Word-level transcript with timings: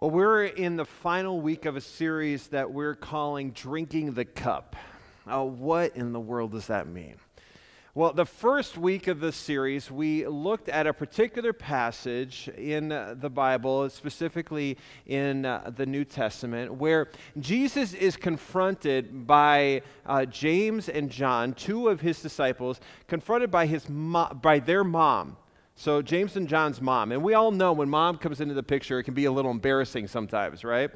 Well, 0.00 0.12
we're 0.12 0.44
in 0.44 0.76
the 0.76 0.84
final 0.84 1.40
week 1.40 1.64
of 1.64 1.74
a 1.74 1.80
series 1.80 2.46
that 2.48 2.70
we're 2.70 2.94
calling 2.94 3.50
Drinking 3.50 4.12
the 4.12 4.24
Cup. 4.24 4.76
Uh, 5.26 5.42
what 5.42 5.96
in 5.96 6.12
the 6.12 6.20
world 6.20 6.52
does 6.52 6.68
that 6.68 6.86
mean? 6.86 7.16
Well, 7.96 8.12
the 8.12 8.24
first 8.24 8.78
week 8.78 9.08
of 9.08 9.18
the 9.18 9.32
series, 9.32 9.90
we 9.90 10.24
looked 10.24 10.68
at 10.68 10.86
a 10.86 10.92
particular 10.92 11.52
passage 11.52 12.48
in 12.56 12.92
uh, 12.92 13.16
the 13.18 13.28
Bible, 13.28 13.90
specifically 13.90 14.78
in 15.06 15.44
uh, 15.44 15.72
the 15.76 15.84
New 15.84 16.04
Testament, 16.04 16.74
where 16.74 17.08
Jesus 17.40 17.92
is 17.92 18.16
confronted 18.16 19.26
by 19.26 19.82
uh, 20.06 20.26
James 20.26 20.88
and 20.88 21.10
John, 21.10 21.54
two 21.54 21.88
of 21.88 22.00
his 22.00 22.22
disciples, 22.22 22.78
confronted 23.08 23.50
by, 23.50 23.66
his 23.66 23.88
mo- 23.88 24.32
by 24.40 24.60
their 24.60 24.84
mom. 24.84 25.36
So, 25.80 26.02
James 26.02 26.34
and 26.34 26.48
John's 26.48 26.80
mom. 26.80 27.12
And 27.12 27.22
we 27.22 27.34
all 27.34 27.52
know 27.52 27.72
when 27.72 27.88
mom 27.88 28.18
comes 28.18 28.40
into 28.40 28.52
the 28.52 28.64
picture, 28.64 28.98
it 28.98 29.04
can 29.04 29.14
be 29.14 29.26
a 29.26 29.30
little 29.30 29.52
embarrassing 29.52 30.08
sometimes, 30.08 30.64
right? 30.64 30.90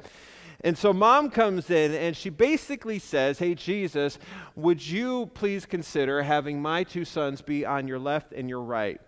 And 0.59 0.77
so, 0.77 0.91
mom 0.91 1.29
comes 1.29 1.69
in 1.69 1.93
and 1.93 2.17
she 2.17 2.29
basically 2.29 2.99
says, 2.99 3.39
Hey, 3.39 3.55
Jesus, 3.55 4.19
would 4.57 4.85
you 4.85 5.27
please 5.35 5.65
consider 5.65 6.21
having 6.21 6.61
my 6.61 6.83
two 6.83 7.05
sons 7.05 7.41
be 7.41 7.65
on 7.65 7.87
your 7.87 7.97
left 7.97 8.33
and 8.33 8.49
your 8.49 8.59
right? 8.59 8.99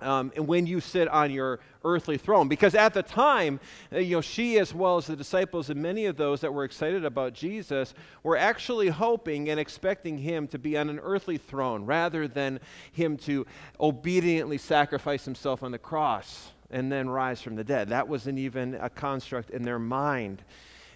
Um, 0.00 0.32
and 0.36 0.46
when 0.46 0.66
you 0.66 0.80
sit 0.80 1.08
on 1.08 1.30
your 1.30 1.60
earthly 1.84 2.16
throne. 2.16 2.48
Because 2.48 2.74
at 2.74 2.94
the 2.94 3.02
time, 3.02 3.60
uh, 3.92 3.98
you 3.98 4.16
know, 4.16 4.20
she 4.20 4.58
as 4.58 4.74
well 4.74 4.96
as 4.96 5.06
the 5.06 5.16
disciples 5.16 5.70
and 5.70 5.80
many 5.80 6.06
of 6.06 6.16
those 6.16 6.40
that 6.40 6.52
were 6.52 6.64
excited 6.64 7.04
about 7.04 7.34
Jesus 7.34 7.94
were 8.22 8.36
actually 8.36 8.88
hoping 8.88 9.50
and 9.50 9.60
expecting 9.60 10.18
him 10.18 10.48
to 10.48 10.58
be 10.58 10.76
on 10.76 10.88
an 10.88 10.98
earthly 11.00 11.38
throne 11.38 11.84
rather 11.84 12.26
than 12.26 12.60
him 12.92 13.16
to 13.18 13.46
obediently 13.80 14.58
sacrifice 14.58 15.24
himself 15.24 15.62
on 15.62 15.72
the 15.72 15.78
cross 15.78 16.52
and 16.70 16.90
then 16.90 17.08
rise 17.08 17.40
from 17.40 17.54
the 17.54 17.64
dead. 17.64 17.88
That 17.90 18.08
wasn't 18.08 18.38
even 18.38 18.74
a 18.74 18.90
construct 18.90 19.50
in 19.50 19.62
their 19.62 19.78
mind. 19.78 20.42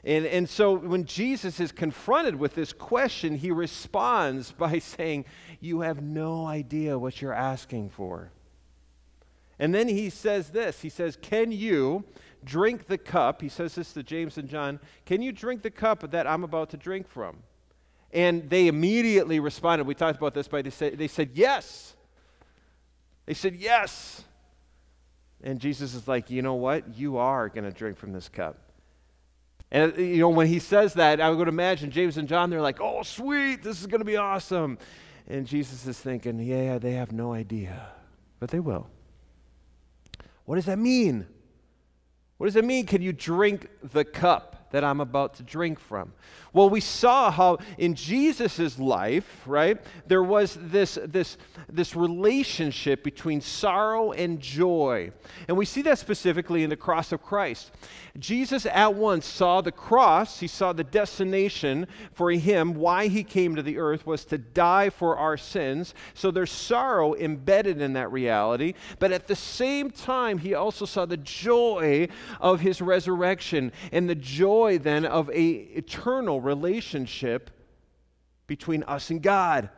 And, 0.05 0.27
and 0.27 0.49
so 0.49 0.75
when 0.75 1.05
Jesus 1.05 1.61
is 1.61 1.73
confronted 1.73 2.37
with 2.37 2.55
this 2.55 2.73
question, 2.73 3.37
he 3.37 3.51
responds 3.51 4.53
by 4.59 4.79
saying, 4.79 5.27
You 5.61 5.81
have 5.81 6.03
no 6.03 6.47
idea 6.47 6.99
what 6.99 7.21
you're 7.21 7.35
asking 7.35 7.91
for. 7.91 8.31
And 9.59 9.75
then 9.75 9.89
he 9.89 10.11
says 10.11 10.51
this 10.51 10.81
He 10.81 10.89
says, 10.89 11.17
Can 11.21 11.53
you 11.53 12.05
drink 12.45 12.87
the 12.87 12.99
cup? 12.99 13.43
He 13.43 13.49
says 13.49 13.75
this 13.75 13.93
to 13.95 14.03
James 14.03 14.39
and 14.39 14.49
John 14.49 14.81
Can 15.07 15.23
you 15.23 15.33
drink 15.33 15.63
the 15.63 15.71
cup 15.71 16.11
that 16.11 16.27
I'm 16.27 16.45
about 16.45 16.71
to 16.71 16.77
drink 16.77 17.09
from? 17.09 17.39
And 18.13 18.49
they 18.49 18.69
immediately 18.69 19.39
responded. 19.39 19.87
We 19.87 19.95
talked 19.95 20.17
about 20.17 20.33
this, 20.33 20.49
but 20.49 20.65
they 20.65 20.71
said, 20.71 20.99
they 20.99 21.09
said 21.09 21.31
Yes. 21.35 21.95
They 23.27 23.35
said, 23.35 23.57
Yes. 23.57 24.25
And 25.43 25.61
Jesus 25.61 25.95
is 25.95 26.07
like, 26.07 26.31
You 26.31 26.43
know 26.43 26.55
what? 26.55 26.97
You 26.97 27.19
are 27.19 27.49
going 27.49 27.65
to 27.65 27.73
drink 27.73 27.99
from 27.99 28.13
this 28.13 28.29
cup. 28.29 28.57
And, 29.71 29.93
uh, 29.93 30.01
you 30.01 30.19
know, 30.19 30.31
when 30.31 30.47
he 30.47 30.61
says 30.61 30.95
that, 30.95 31.21
I 31.21 31.29
would 31.29 31.49
imagine 31.49 31.91
James 31.91 32.17
and 32.17 32.27
John, 32.27 32.49
they're 32.49 32.63
like, 32.63 32.81
Oh, 32.81 33.03
sweet, 33.03 33.63
this 33.63 33.81
is 33.81 33.87
going 33.87 34.01
to 34.01 34.07
be 34.07 34.17
awesome. 34.17 34.79
And 35.27 35.47
Jesus 35.47 35.85
is 35.87 35.99
thinking, 35.99 36.39
Yeah, 36.39 36.79
they 36.79 36.93
have 36.93 37.11
no 37.11 37.33
idea, 37.33 37.91
but 38.39 38.51
they 38.51 38.61
will. 38.61 38.89
What 40.49 40.55
does 40.55 40.65
that 40.65 40.79
mean? 40.79 41.27
What 42.39 42.47
does 42.47 42.57
it 42.57 42.65
mean? 42.65 42.87
Can 42.87 43.03
you 43.03 43.13
drink 43.13 43.69
the 43.83 44.03
cup? 44.03 44.48
That 44.71 44.85
I'm 44.85 45.01
about 45.01 45.35
to 45.35 45.43
drink 45.43 45.79
from. 45.79 46.13
Well, 46.53 46.71
we 46.71 46.81
saw 46.81 47.31
how 47.31 47.59
in 47.77 47.95
Jesus' 47.95 48.79
life, 48.79 49.43
right, 49.47 49.79
there 50.07 50.23
was 50.23 50.59
this, 50.61 50.99
this, 51.05 51.37
this 51.69 51.95
relationship 51.95 53.05
between 53.05 53.41
sorrow 53.41 54.13
and 54.13 54.41
joy. 54.41 55.13
And 55.47 55.57
we 55.57 55.65
see 55.65 55.83
that 55.83 55.99
specifically 55.99 56.65
in 56.65 56.71
the 56.71 56.77
cross 56.77 57.13
of 57.13 57.23
Christ. 57.23 57.71
Jesus 58.19 58.67
at 58.67 58.95
once 58.95 59.27
saw 59.27 59.61
the 59.61 59.71
cross, 59.71 60.41
he 60.41 60.49
saw 60.49 60.73
the 60.73 60.85
destination 60.85 61.87
for 62.13 62.31
him, 62.31 62.75
why 62.75 63.09
he 63.09 63.23
came 63.23 63.55
to 63.55 63.63
the 63.63 63.79
earth 63.79 64.07
was 64.07 64.25
to 64.25 64.39
die 64.39 64.91
for 64.91 65.17
our 65.17 65.37
sins. 65.37 65.95
So 66.15 66.31
there's 66.31 66.51
sorrow 66.51 67.15
embedded 67.15 67.81
in 67.81 67.93
that 67.93 68.11
reality. 68.11 68.75
But 68.99 69.13
at 69.13 69.29
the 69.29 69.37
same 69.37 69.91
time, 69.91 70.39
he 70.39 70.55
also 70.55 70.87
saw 70.87 71.07
the 71.07 71.17
joy 71.19 72.09
of 72.41 72.61
his 72.61 72.81
resurrection 72.81 73.71
and 73.93 74.09
the 74.09 74.15
joy 74.15 74.58
joy 74.59 74.79
then 74.79 75.05
of 75.05 75.31
a 75.31 75.51
eternal 75.51 76.41
relationship 76.41 77.51
between 78.47 78.83
us 78.85 79.11
and 79.11 79.23
God. 79.23 79.69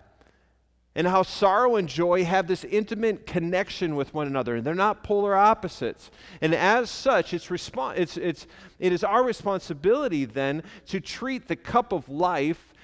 And 0.94 1.06
how 1.06 1.22
sorrow 1.22 1.76
and 1.76 1.88
joy 1.88 2.24
have 2.24 2.48
this 2.48 2.64
intimate 2.64 3.26
connection 3.26 3.94
with 3.94 4.12
one 4.12 4.26
another. 4.26 4.60
They're 4.60 4.74
not 4.74 5.04
polar 5.04 5.36
opposites. 5.36 6.10
And 6.40 6.52
as 6.54 6.90
such, 6.90 7.32
it's, 7.32 7.46
respo- 7.46 7.96
it's, 7.96 8.16
it's, 8.16 8.46
it 8.78 8.92
is 8.92 9.04
our 9.04 9.22
responsibility 9.22 10.24
then 10.24 10.64
to 10.86 10.98
treat 11.00 11.46
the 11.46 11.56
cup 11.56 11.92
of 11.92 12.08
life 12.08 12.74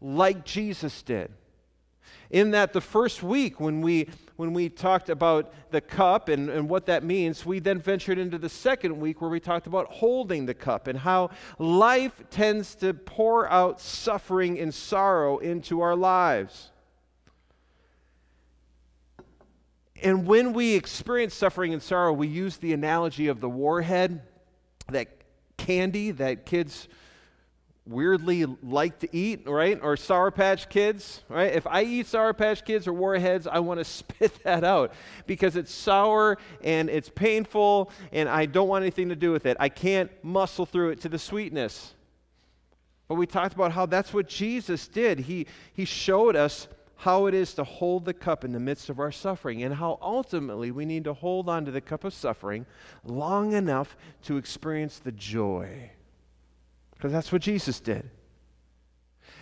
like 0.00 0.44
Jesus 0.44 1.02
did 1.02 1.32
in 2.30 2.52
that 2.52 2.72
the 2.72 2.80
first 2.80 3.22
week 3.22 3.58
when 3.58 3.80
we 3.80 4.08
when 4.36 4.52
we 4.52 4.68
talked 4.68 5.08
about 5.08 5.52
the 5.70 5.80
cup 5.80 6.28
and, 6.28 6.48
and 6.50 6.68
what 6.68 6.86
that 6.86 7.02
means 7.02 7.44
we 7.44 7.58
then 7.58 7.78
ventured 7.78 8.18
into 8.18 8.38
the 8.38 8.48
second 8.48 8.98
week 9.00 9.20
where 9.20 9.30
we 9.30 9.40
talked 9.40 9.66
about 9.66 9.86
holding 9.90 10.46
the 10.46 10.54
cup 10.54 10.86
and 10.86 10.98
how 10.98 11.30
life 11.58 12.22
tends 12.30 12.74
to 12.76 12.92
pour 12.94 13.50
out 13.50 13.80
suffering 13.80 14.58
and 14.58 14.72
sorrow 14.72 15.38
into 15.38 15.80
our 15.80 15.96
lives. 15.96 16.70
And 20.02 20.26
when 20.26 20.52
we 20.52 20.74
experience 20.74 21.34
suffering 21.34 21.72
and 21.72 21.82
sorrow 21.82 22.12
we 22.12 22.28
use 22.28 22.58
the 22.58 22.74
analogy 22.74 23.28
of 23.28 23.40
the 23.40 23.48
warhead 23.48 24.22
that 24.88 25.08
candy 25.56 26.10
that 26.12 26.44
kids 26.46 26.86
weirdly 27.86 28.44
like 28.62 28.98
to 29.00 29.16
eat, 29.16 29.48
right? 29.48 29.78
Or 29.80 29.96
Sour 29.96 30.30
Patch 30.30 30.68
Kids, 30.68 31.22
right? 31.28 31.52
If 31.52 31.66
I 31.66 31.82
eat 31.82 32.06
Sour 32.06 32.32
Patch 32.32 32.64
Kids 32.64 32.86
or 32.86 32.92
Warheads, 32.92 33.46
I 33.46 33.60
want 33.60 33.78
to 33.78 33.84
spit 33.96 34.42
that 34.44 34.64
out 34.64 34.92
because 35.26 35.56
it's 35.56 35.72
sour 35.72 36.38
and 36.62 36.90
it's 36.90 37.08
painful 37.08 37.90
and 38.12 38.28
I 38.28 38.46
don't 38.46 38.68
want 38.68 38.82
anything 38.82 39.08
to 39.10 39.16
do 39.16 39.32
with 39.32 39.46
it. 39.46 39.56
I 39.60 39.68
can't 39.68 40.10
muscle 40.22 40.66
through 40.66 40.90
it 40.90 41.00
to 41.02 41.08
the 41.08 41.18
sweetness. 41.18 41.94
But 43.08 43.14
we 43.14 43.26
talked 43.26 43.54
about 43.54 43.70
how 43.70 43.86
that's 43.86 44.12
what 44.12 44.28
Jesus 44.28 44.88
did. 44.88 45.20
He, 45.20 45.46
he 45.72 45.84
showed 45.84 46.34
us 46.34 46.66
how 46.96 47.26
it 47.26 47.34
is 47.34 47.54
to 47.54 47.62
hold 47.62 48.04
the 48.04 48.14
cup 48.14 48.42
in 48.44 48.52
the 48.52 48.58
midst 48.58 48.88
of 48.88 48.98
our 48.98 49.12
suffering 49.12 49.62
and 49.62 49.74
how 49.74 49.98
ultimately 50.00 50.72
we 50.72 50.84
need 50.84 51.04
to 51.04 51.12
hold 51.12 51.48
on 51.48 51.64
to 51.66 51.70
the 51.70 51.80
cup 51.80 52.04
of 52.04 52.12
suffering 52.12 52.66
long 53.04 53.52
enough 53.52 53.96
to 54.22 54.38
experience 54.38 54.98
the 54.98 55.12
joy 55.12 55.90
because 56.96 57.12
that's 57.12 57.30
what 57.30 57.42
Jesus 57.42 57.80
did. 57.80 58.10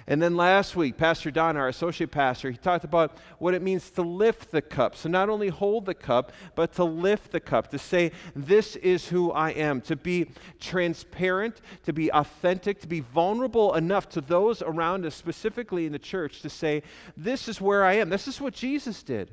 And 0.06 0.20
then 0.20 0.36
last 0.36 0.76
week, 0.76 0.98
Pastor 0.98 1.30
Don, 1.30 1.56
our 1.56 1.68
associate 1.68 2.10
pastor, 2.10 2.50
he 2.50 2.58
talked 2.58 2.84
about 2.84 3.16
what 3.38 3.54
it 3.54 3.62
means 3.62 3.90
to 3.92 4.02
lift 4.02 4.50
the 4.50 4.60
cup. 4.60 4.96
So 4.96 5.08
not 5.08 5.30
only 5.30 5.48
hold 5.48 5.86
the 5.86 5.94
cup, 5.94 6.32
but 6.54 6.74
to 6.74 6.84
lift 6.84 7.32
the 7.32 7.40
cup, 7.40 7.68
to 7.70 7.78
say, 7.78 8.12
This 8.36 8.76
is 8.76 9.08
who 9.08 9.32
I 9.32 9.50
am, 9.50 9.80
to 9.82 9.96
be 9.96 10.26
transparent, 10.60 11.62
to 11.84 11.94
be 11.94 12.12
authentic, 12.12 12.80
to 12.80 12.86
be 12.86 13.00
vulnerable 13.00 13.74
enough 13.74 14.10
to 14.10 14.20
those 14.20 14.60
around 14.60 15.06
us, 15.06 15.14
specifically 15.14 15.86
in 15.86 15.92
the 15.92 15.98
church, 15.98 16.42
to 16.42 16.50
say, 16.50 16.82
This 17.16 17.48
is 17.48 17.58
where 17.58 17.82
I 17.82 17.94
am. 17.94 18.10
This 18.10 18.28
is 18.28 18.42
what 18.42 18.52
Jesus 18.52 19.02
did. 19.02 19.30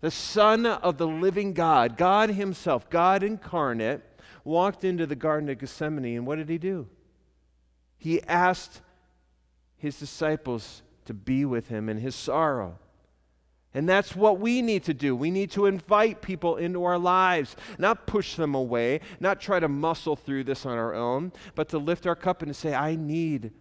The 0.00 0.10
Son 0.10 0.66
of 0.66 0.98
the 0.98 1.06
living 1.06 1.52
God, 1.52 1.96
God 1.96 2.30
Himself, 2.30 2.90
God 2.90 3.22
incarnate, 3.22 4.02
walked 4.42 4.82
into 4.82 5.06
the 5.06 5.16
Garden 5.16 5.48
of 5.48 5.58
Gethsemane, 5.58 6.16
and 6.16 6.26
what 6.26 6.36
did 6.36 6.48
He 6.48 6.58
do? 6.58 6.88
He 7.98 8.22
asked 8.22 8.80
his 9.76 9.98
disciples 9.98 10.82
to 11.06 11.14
be 11.14 11.44
with 11.44 11.68
him 11.68 11.88
in 11.88 11.98
his 11.98 12.14
sorrow. 12.14 12.78
And 13.74 13.86
that's 13.86 14.16
what 14.16 14.40
we 14.40 14.62
need 14.62 14.84
to 14.84 14.94
do. 14.94 15.14
We 15.14 15.30
need 15.30 15.50
to 15.50 15.66
invite 15.66 16.22
people 16.22 16.56
into 16.56 16.84
our 16.84 16.98
lives, 16.98 17.56
not 17.78 18.06
push 18.06 18.34
them 18.34 18.54
away, 18.54 19.00
not 19.20 19.38
try 19.38 19.60
to 19.60 19.68
muscle 19.68 20.16
through 20.16 20.44
this 20.44 20.64
on 20.64 20.78
our 20.78 20.94
own, 20.94 21.30
but 21.54 21.68
to 21.68 21.78
lift 21.78 22.06
our 22.06 22.16
cup 22.16 22.40
and 22.40 22.48
to 22.48 22.54
say, 22.54 22.74
I 22.74 22.96
need 22.96 23.52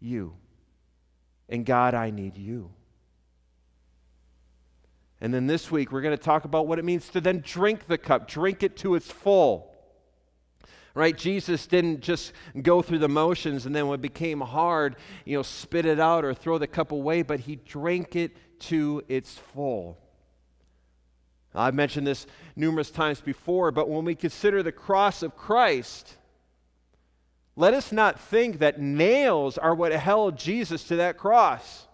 you. 0.00 0.34
And 1.50 1.66
God, 1.66 1.92
I 1.94 2.10
need 2.10 2.38
you. 2.38 2.70
And 5.20 5.34
then 5.34 5.46
this 5.46 5.70
week, 5.70 5.92
we're 5.92 6.00
going 6.00 6.16
to 6.16 6.22
talk 6.22 6.44
about 6.44 6.66
what 6.66 6.78
it 6.78 6.84
means 6.84 7.08
to 7.10 7.20
then 7.20 7.42
drink 7.44 7.88
the 7.88 7.98
cup, 7.98 8.26
drink 8.26 8.62
it 8.62 8.76
to 8.78 8.94
its 8.94 9.10
full 9.10 9.67
right? 10.98 11.16
Jesus 11.16 11.68
didn't 11.68 12.00
just 12.00 12.32
go 12.60 12.82
through 12.82 12.98
the 12.98 13.08
motions 13.08 13.66
and 13.66 13.74
then 13.74 13.86
when 13.86 14.00
it 14.00 14.02
became 14.02 14.40
hard, 14.40 14.96
you 15.24 15.36
know, 15.36 15.44
spit 15.44 15.86
it 15.86 16.00
out 16.00 16.24
or 16.24 16.34
throw 16.34 16.58
the 16.58 16.66
cup 16.66 16.90
away, 16.90 17.22
but 17.22 17.38
he 17.38 17.54
drank 17.54 18.16
it 18.16 18.36
to 18.62 19.04
its 19.06 19.38
full. 19.38 19.96
I've 21.54 21.74
mentioned 21.74 22.04
this 22.04 22.26
numerous 22.56 22.90
times 22.90 23.20
before, 23.20 23.70
but 23.70 23.88
when 23.88 24.04
we 24.04 24.16
consider 24.16 24.60
the 24.60 24.72
cross 24.72 25.22
of 25.22 25.36
Christ, 25.36 26.16
let 27.54 27.74
us 27.74 27.92
not 27.92 28.18
think 28.18 28.58
that 28.58 28.80
nails 28.80 29.56
are 29.56 29.76
what 29.76 29.92
held 29.92 30.36
Jesus 30.36 30.82
to 30.84 30.96
that 30.96 31.16
cross. 31.16 31.86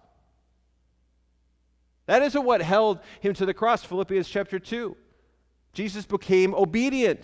That 2.07 2.23
isn't 2.23 2.43
what 2.43 2.63
held 2.63 3.01
him 3.21 3.35
to 3.35 3.45
the 3.45 3.55
cross, 3.55 3.85
Philippians 3.85 4.31
chapter 4.31 4.59
2. 4.59 4.97
Jesus 5.75 6.07
became 6.07 6.55
obedient. 6.55 7.21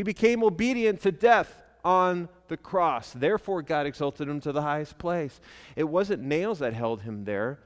He 0.00 0.04
became 0.04 0.42
obedient 0.42 1.02
to 1.02 1.12
death 1.12 1.62
on 1.84 2.30
the 2.48 2.56
cross. 2.56 3.12
Therefore, 3.12 3.60
God 3.60 3.84
exalted 3.84 4.30
him 4.30 4.40
to 4.40 4.50
the 4.50 4.62
highest 4.62 4.96
place. 4.96 5.42
It 5.76 5.84
wasn't 5.84 6.22
nails 6.22 6.60
that 6.60 6.72
held 6.72 7.02
him 7.02 7.26
there, 7.26 7.58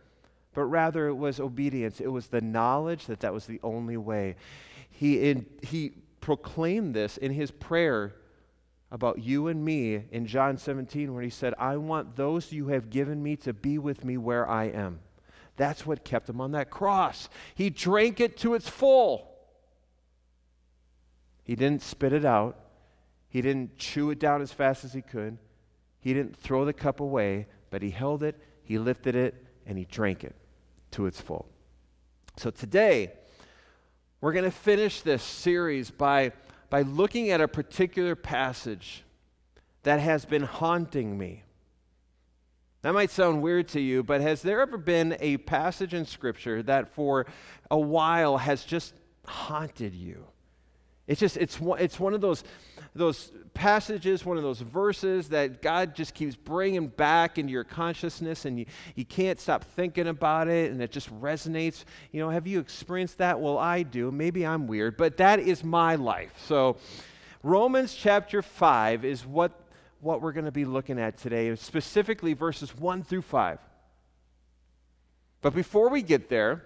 but 0.52 0.64
rather 0.64 1.06
it 1.06 1.14
was 1.14 1.38
obedience. 1.38 2.00
It 2.00 2.08
was 2.08 2.26
the 2.26 2.40
knowledge 2.40 3.06
that 3.06 3.20
that 3.20 3.32
was 3.32 3.46
the 3.46 3.60
only 3.62 3.96
way. 3.96 4.34
He, 4.90 5.30
in, 5.30 5.46
he 5.62 5.92
proclaimed 6.20 6.92
this 6.92 7.18
in 7.18 7.30
his 7.30 7.52
prayer 7.52 8.16
about 8.90 9.20
you 9.20 9.46
and 9.46 9.64
me 9.64 10.02
in 10.10 10.26
John 10.26 10.58
17, 10.58 11.14
where 11.14 11.22
he 11.22 11.30
said, 11.30 11.54
I 11.56 11.76
want 11.76 12.16
those 12.16 12.50
you 12.50 12.66
have 12.66 12.90
given 12.90 13.22
me 13.22 13.36
to 13.36 13.52
be 13.52 13.78
with 13.78 14.04
me 14.04 14.16
where 14.18 14.50
I 14.50 14.64
am. 14.64 14.98
That's 15.56 15.86
what 15.86 16.02
kept 16.02 16.28
him 16.28 16.40
on 16.40 16.50
that 16.50 16.68
cross. 16.68 17.28
He 17.54 17.70
drank 17.70 18.18
it 18.18 18.36
to 18.38 18.54
its 18.54 18.68
full. 18.68 19.33
He 21.44 21.54
didn't 21.54 21.82
spit 21.82 22.12
it 22.12 22.24
out. 22.24 22.58
He 23.28 23.40
didn't 23.40 23.78
chew 23.78 24.10
it 24.10 24.18
down 24.18 24.42
as 24.42 24.52
fast 24.52 24.84
as 24.84 24.92
he 24.92 25.02
could. 25.02 25.38
He 26.00 26.12
didn't 26.12 26.36
throw 26.36 26.64
the 26.64 26.72
cup 26.72 27.00
away, 27.00 27.46
but 27.70 27.82
he 27.82 27.90
held 27.90 28.22
it, 28.22 28.40
he 28.62 28.78
lifted 28.78 29.14
it, 29.14 29.44
and 29.66 29.78
he 29.78 29.84
drank 29.84 30.24
it 30.24 30.34
to 30.92 31.06
its 31.06 31.20
full. 31.20 31.46
So 32.36 32.50
today, 32.50 33.12
we're 34.20 34.32
going 34.32 34.44
to 34.44 34.50
finish 34.50 35.00
this 35.02 35.22
series 35.22 35.90
by, 35.90 36.32
by 36.70 36.82
looking 36.82 37.30
at 37.30 37.40
a 37.40 37.48
particular 37.48 38.14
passage 38.14 39.04
that 39.82 40.00
has 40.00 40.24
been 40.24 40.42
haunting 40.42 41.16
me. 41.16 41.42
That 42.82 42.92
might 42.92 43.10
sound 43.10 43.42
weird 43.42 43.68
to 43.68 43.80
you, 43.80 44.02
but 44.02 44.20
has 44.20 44.42
there 44.42 44.60
ever 44.60 44.76
been 44.76 45.16
a 45.20 45.38
passage 45.38 45.94
in 45.94 46.04
Scripture 46.04 46.62
that 46.64 46.94
for 46.94 47.26
a 47.70 47.78
while 47.78 48.36
has 48.36 48.64
just 48.64 48.94
haunted 49.26 49.94
you? 49.94 50.24
It's 51.06 51.20
just, 51.20 51.36
it's, 51.36 51.58
it's 51.60 52.00
one 52.00 52.14
of 52.14 52.20
those 52.20 52.44
those 52.94 53.32
passages, 53.54 54.24
one 54.24 54.36
of 54.36 54.42
those 54.42 54.60
verses 54.60 55.28
that 55.30 55.62
God 55.62 55.94
just 55.94 56.14
keeps 56.14 56.36
bringing 56.36 56.86
back 56.88 57.38
into 57.38 57.52
your 57.52 57.64
consciousness 57.64 58.44
and 58.44 58.58
you, 58.58 58.66
you 58.94 59.04
can't 59.04 59.40
stop 59.40 59.64
thinking 59.64 60.06
about 60.06 60.48
it 60.48 60.70
and 60.70 60.80
it 60.80 60.92
just 60.92 61.12
resonates. 61.20 61.84
You 62.12 62.20
know, 62.20 62.30
have 62.30 62.46
you 62.46 62.60
experienced 62.60 63.18
that? 63.18 63.40
Well, 63.40 63.58
I 63.58 63.82
do. 63.82 64.10
Maybe 64.10 64.46
I'm 64.46 64.66
weird, 64.66 64.96
but 64.96 65.16
that 65.16 65.40
is 65.40 65.64
my 65.64 65.96
life. 65.96 66.32
So, 66.46 66.76
Romans 67.42 67.94
chapter 67.94 68.40
5 68.40 69.04
is 69.04 69.26
what, 69.26 69.52
what 70.00 70.22
we're 70.22 70.32
going 70.32 70.46
to 70.46 70.52
be 70.52 70.64
looking 70.64 70.98
at 70.98 71.18
today, 71.18 71.54
specifically 71.56 72.32
verses 72.32 72.74
1 72.76 73.02
through 73.02 73.22
5. 73.22 73.58
But 75.42 75.54
before 75.54 75.90
we 75.90 76.00
get 76.00 76.30
there, 76.30 76.64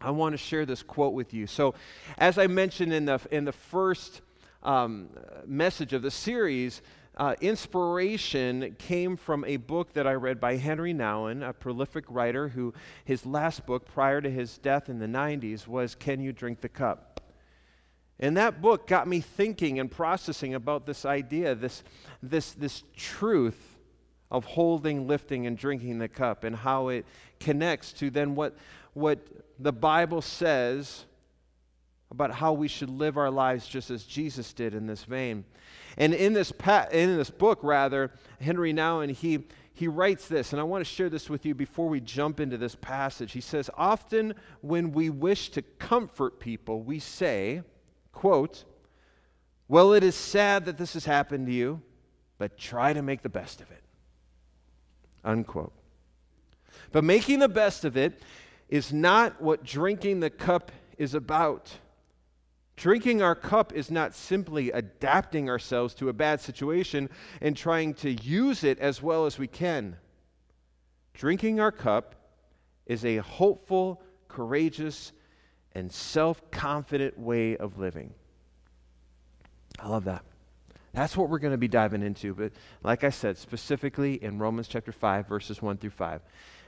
I 0.00 0.10
want 0.10 0.32
to 0.34 0.38
share 0.38 0.66
this 0.66 0.82
quote 0.82 1.14
with 1.14 1.32
you. 1.32 1.46
So, 1.46 1.74
as 2.18 2.38
I 2.38 2.46
mentioned 2.46 2.92
in 2.92 3.06
the, 3.06 3.20
in 3.30 3.44
the 3.44 3.52
first 3.52 4.20
um, 4.62 5.08
message 5.46 5.92
of 5.92 6.02
the 6.02 6.10
series, 6.10 6.82
uh, 7.16 7.34
inspiration 7.40 8.74
came 8.78 9.16
from 9.16 9.44
a 9.44 9.56
book 9.56 9.92
that 9.92 10.06
I 10.06 10.14
read 10.14 10.40
by 10.40 10.56
Henri 10.56 10.92
Nouwen, 10.92 11.48
a 11.48 11.52
prolific 11.52 12.04
writer 12.08 12.48
who 12.48 12.74
his 13.04 13.24
last 13.24 13.66
book 13.66 13.86
prior 13.86 14.20
to 14.20 14.30
his 14.30 14.58
death 14.58 14.88
in 14.88 14.98
the 14.98 15.06
90s 15.06 15.66
was 15.66 15.94
Can 15.94 16.20
You 16.20 16.32
Drink 16.32 16.60
the 16.60 16.68
Cup? 16.68 17.20
And 18.18 18.36
that 18.36 18.60
book 18.60 18.86
got 18.86 19.08
me 19.08 19.20
thinking 19.20 19.78
and 19.78 19.90
processing 19.90 20.54
about 20.54 20.86
this 20.86 21.04
idea, 21.04 21.54
this, 21.54 21.82
this, 22.22 22.52
this 22.52 22.82
truth 22.96 23.73
of 24.34 24.44
holding, 24.44 25.06
lifting, 25.06 25.46
and 25.46 25.56
drinking 25.56 26.00
the 26.00 26.08
cup, 26.08 26.42
and 26.42 26.56
how 26.56 26.88
it 26.88 27.06
connects 27.38 27.92
to 27.92 28.10
then 28.10 28.34
what, 28.34 28.56
what 28.92 29.20
the 29.60 29.72
Bible 29.72 30.20
says 30.20 31.04
about 32.10 32.32
how 32.32 32.52
we 32.52 32.66
should 32.66 32.90
live 32.90 33.16
our 33.16 33.30
lives 33.30 33.68
just 33.68 33.90
as 33.90 34.02
Jesus 34.02 34.52
did 34.52 34.74
in 34.74 34.88
this 34.88 35.04
vein. 35.04 35.44
And 35.96 36.12
in 36.12 36.32
this, 36.32 36.50
pa- 36.50 36.88
in 36.90 37.16
this 37.16 37.30
book, 37.30 37.60
rather, 37.62 38.10
Henri 38.40 38.72
Nouwen, 38.72 39.12
he, 39.12 39.44
he 39.72 39.86
writes 39.86 40.26
this, 40.26 40.52
and 40.52 40.58
I 40.60 40.64
want 40.64 40.84
to 40.84 40.92
share 40.92 41.08
this 41.08 41.30
with 41.30 41.46
you 41.46 41.54
before 41.54 41.88
we 41.88 42.00
jump 42.00 42.40
into 42.40 42.58
this 42.58 42.74
passage. 42.74 43.30
He 43.30 43.40
says, 43.40 43.70
Often 43.76 44.34
when 44.62 44.90
we 44.90 45.10
wish 45.10 45.50
to 45.50 45.62
comfort 45.62 46.40
people, 46.40 46.82
we 46.82 46.98
say, 46.98 47.62
quote, 48.10 48.64
Well, 49.68 49.92
it 49.92 50.02
is 50.02 50.16
sad 50.16 50.64
that 50.64 50.76
this 50.76 50.94
has 50.94 51.04
happened 51.04 51.46
to 51.46 51.52
you, 51.52 51.82
but 52.36 52.58
try 52.58 52.92
to 52.92 53.00
make 53.00 53.22
the 53.22 53.28
best 53.28 53.60
of 53.60 53.70
it. 53.70 53.83
Unquote. 55.24 55.72
But 56.92 57.04
making 57.04 57.38
the 57.38 57.48
best 57.48 57.84
of 57.84 57.96
it 57.96 58.22
is 58.68 58.92
not 58.92 59.40
what 59.40 59.64
drinking 59.64 60.20
the 60.20 60.30
cup 60.30 60.70
is 60.98 61.14
about. 61.14 61.72
Drinking 62.76 63.22
our 63.22 63.34
cup 63.34 63.72
is 63.72 63.90
not 63.90 64.14
simply 64.14 64.70
adapting 64.72 65.48
ourselves 65.48 65.94
to 65.94 66.08
a 66.08 66.12
bad 66.12 66.40
situation 66.40 67.08
and 67.40 67.56
trying 67.56 67.94
to 67.94 68.10
use 68.10 68.64
it 68.64 68.78
as 68.80 69.00
well 69.00 69.26
as 69.26 69.38
we 69.38 69.46
can. 69.46 69.96
Drinking 71.14 71.60
our 71.60 71.70
cup 71.70 72.16
is 72.86 73.04
a 73.04 73.18
hopeful, 73.18 74.02
courageous, 74.28 75.12
and 75.72 75.90
self 75.90 76.50
confident 76.50 77.18
way 77.18 77.56
of 77.56 77.78
living. 77.78 78.12
I 79.78 79.88
love 79.88 80.04
that. 80.04 80.24
That's 80.94 81.16
what 81.16 81.28
we're 81.28 81.40
going 81.40 81.52
to 81.52 81.58
be 81.58 81.68
diving 81.68 82.02
into. 82.02 82.34
But 82.34 82.52
like 82.84 83.02
I 83.02 83.10
said, 83.10 83.36
specifically 83.36 84.22
in 84.22 84.38
Romans 84.38 84.68
chapter 84.68 84.92
5, 84.92 85.26
verses 85.26 85.60
1 85.60 85.78
through 85.78 85.90
5. 85.90 86.22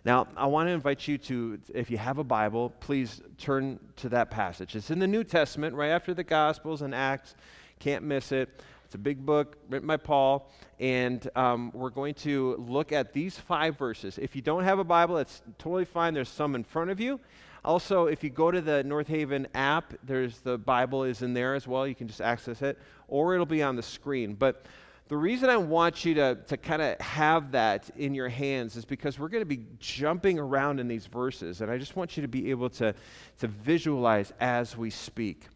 Now, 0.05 0.27
I 0.37 0.47
want 0.47 0.69
to 0.69 0.73
invite 0.73 1.07
you 1.07 1.17
to, 1.19 1.61
if 1.73 1.91
you 1.91 1.99
have 1.99 2.19
a 2.19 2.25
Bible, 2.25 2.71
please 2.81 3.23
turn 3.39 3.79
to 3.97 4.09
that 4.11 4.31
passage. 4.31 4.75
It's 4.75 4.91
in 4.91 4.99
the 4.99 5.07
New 5.07 5.23
Testament, 5.23 5.77
right 5.77 5.91
after 5.91 6.13
the 6.13 6.25
Gospels 6.25 6.83
and 6.83 6.93
Acts. 6.95 7.37
Can't 7.79 8.05
miss 8.05 8.33
it. 8.33 8.49
It's 8.85 8.95
a 8.95 8.99
big 8.99 9.25
book 9.25 9.57
written 9.69 9.87
by 9.87 9.97
Paul, 9.97 10.53
and 10.79 11.29
um, 11.35 11.73
we're 11.75 11.91
going 11.91 12.15
to 12.15 12.55
look 12.69 12.93
at 12.93 13.13
these 13.13 13.37
five 13.37 13.77
verses. 13.77 14.17
If 14.17 14.37
you 14.37 14.43
don't 14.43 14.63
have 14.63 14.79
a 14.79 14.85
Bible, 14.85 15.17
that's 15.17 15.43
totally 15.59 15.85
fine. 15.85 16.15
There's 16.15 16.29
some 16.29 16.55
in 16.55 16.63
front 16.63 16.91
of 16.91 17.01
you. 17.01 17.19
Also, 17.67 18.07
if 18.07 18.23
you 18.23 18.31
go 18.31 18.51
to 18.53 18.61
the 18.61 18.85
North 18.85 19.09
Haven 19.09 19.49
app, 19.55 19.93
there's 20.05 20.39
the 20.39 20.57
Bible 20.57 21.03
is 21.03 21.23
in 21.23 21.35
there 21.35 21.55
as 21.55 21.67
well. 21.67 21.87
You 21.87 21.97
can 21.97 22.07
just 22.07 22.21
access 22.21 22.63
it, 22.63 22.79
or 23.09 23.35
it'll 23.35 23.45
be 23.45 23.63
on 23.63 23.75
the 23.75 23.83
screen. 23.83 24.35
But 24.35 24.65
the 25.09 25.17
reason 25.17 25.51
I 25.51 25.57
want 25.57 26.05
you 26.05 26.15
to, 26.15 26.37
to 26.47 26.57
kind 26.57 26.81
of 26.81 27.01
have 27.01 27.53
that 27.53 27.91
in 27.97 28.15
your 28.15 28.29
hands 28.29 28.77
is 28.77 28.85
because 28.85 29.19
we're 29.19 29.29
going 29.29 29.43
to 29.43 29.45
be 29.45 29.65
jumping 29.81 30.39
around 30.39 30.79
in 30.79 30.87
these 30.87 31.07
verses, 31.07 31.61
and 31.61 31.71
I 31.71 31.77
just 31.77 31.97
want 31.97 32.17
you 32.17 32.23
to 32.23 32.29
be 32.29 32.51
able 32.51 32.71
to, 32.71 32.95
to 33.39 33.49
visualize 33.49 34.33
as 34.41 34.77
we 34.77 34.91
speak. 34.91 35.47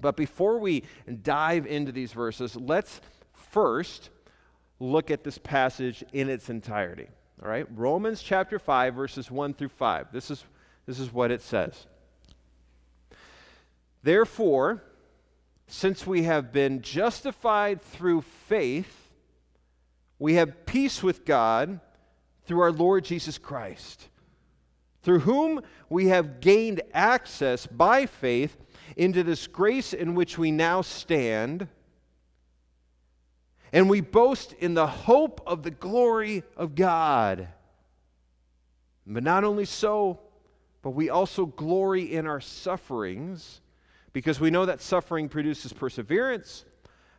But 0.00 0.16
before 0.16 0.58
we 0.58 0.84
dive 1.22 1.66
into 1.66 1.90
these 1.90 2.12
verses, 2.12 2.54
let's 2.54 3.00
first 3.32 4.10
look 4.78 5.10
at 5.10 5.24
this 5.24 5.38
passage 5.38 6.04
in 6.12 6.28
its 6.28 6.50
entirety. 6.50 7.08
All 7.42 7.48
right? 7.48 7.66
Romans 7.74 8.22
chapter 8.22 8.58
5, 8.58 8.94
verses 8.94 9.30
1 9.30 9.54
through 9.54 9.68
5. 9.70 10.12
This 10.12 10.30
is, 10.30 10.44
this 10.86 11.00
is 11.00 11.12
what 11.12 11.30
it 11.30 11.42
says. 11.42 11.86
Therefore, 14.02 14.82
since 15.66 16.06
we 16.06 16.22
have 16.22 16.52
been 16.52 16.80
justified 16.80 17.82
through 17.82 18.22
faith, 18.48 19.10
we 20.18 20.34
have 20.34 20.64
peace 20.64 21.02
with 21.02 21.24
God 21.24 21.80
through 22.44 22.60
our 22.60 22.72
Lord 22.72 23.04
Jesus 23.04 23.36
Christ, 23.36 24.08
through 25.02 25.20
whom 25.20 25.60
we 25.88 26.06
have 26.06 26.40
gained 26.40 26.82
access 26.94 27.66
by 27.66 28.06
faith 28.06 28.56
into 28.96 29.24
this 29.24 29.48
grace 29.48 29.92
in 29.92 30.14
which 30.14 30.38
we 30.38 30.52
now 30.52 30.82
stand. 30.82 31.66
And 33.72 33.90
we 33.90 34.00
boast 34.00 34.52
in 34.52 34.74
the 34.74 34.86
hope 34.86 35.40
of 35.46 35.64
the 35.64 35.72
glory 35.72 36.44
of 36.56 36.76
God. 36.76 37.48
But 39.04 39.24
not 39.24 39.44
only 39.44 39.64
so, 39.64 40.20
but 40.86 40.92
we 40.92 41.10
also 41.10 41.46
glory 41.46 42.14
in 42.14 42.28
our 42.28 42.40
sufferings 42.40 43.60
because 44.12 44.38
we 44.38 44.50
know 44.50 44.66
that 44.66 44.80
suffering 44.80 45.28
produces 45.28 45.72
perseverance, 45.72 46.64